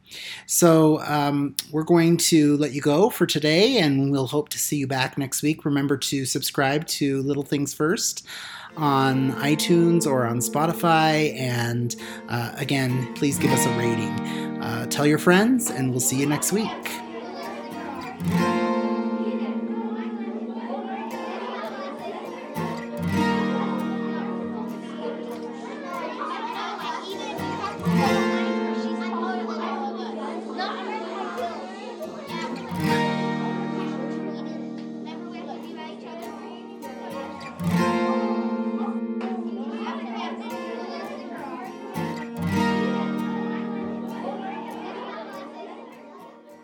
So 0.46 1.02
um, 1.02 1.56
we're 1.72 1.84
going 1.84 2.18
to 2.18 2.58
let 2.58 2.74
you 2.74 2.82
go 2.82 3.10
for 3.10 3.26
today, 3.26 3.78
and 3.78 4.12
we'll 4.12 4.28
hope 4.28 4.50
to 4.50 4.60
see 4.60 4.78
you 4.78 4.88
back 4.88 5.18
next 5.18 5.42
week. 5.42 5.66
Remember 5.66 5.98
to 5.98 6.26
subscribe 6.26 6.86
to 6.88 7.22
Little 7.22 7.44
Things 7.44 7.74
First 7.74 8.26
on 8.78 9.34
iTunes 9.34 10.06
or 10.06 10.26
on 10.26 10.40
Spotify, 10.40 11.38
and 11.38 11.96
uh, 12.30 12.52
again, 12.56 13.14
please 13.16 13.38
give 13.38 13.52
us 13.52 13.66
a 13.66 13.78
rating. 13.78 14.60
Uh, 14.62 14.86
tell 14.88 15.06
your 15.06 15.18
friends, 15.18 15.70
and 15.70 15.92
we'll 15.92 16.00
see 16.00 16.18
you 16.18 16.26
next 16.26 16.52
week. 16.52 16.99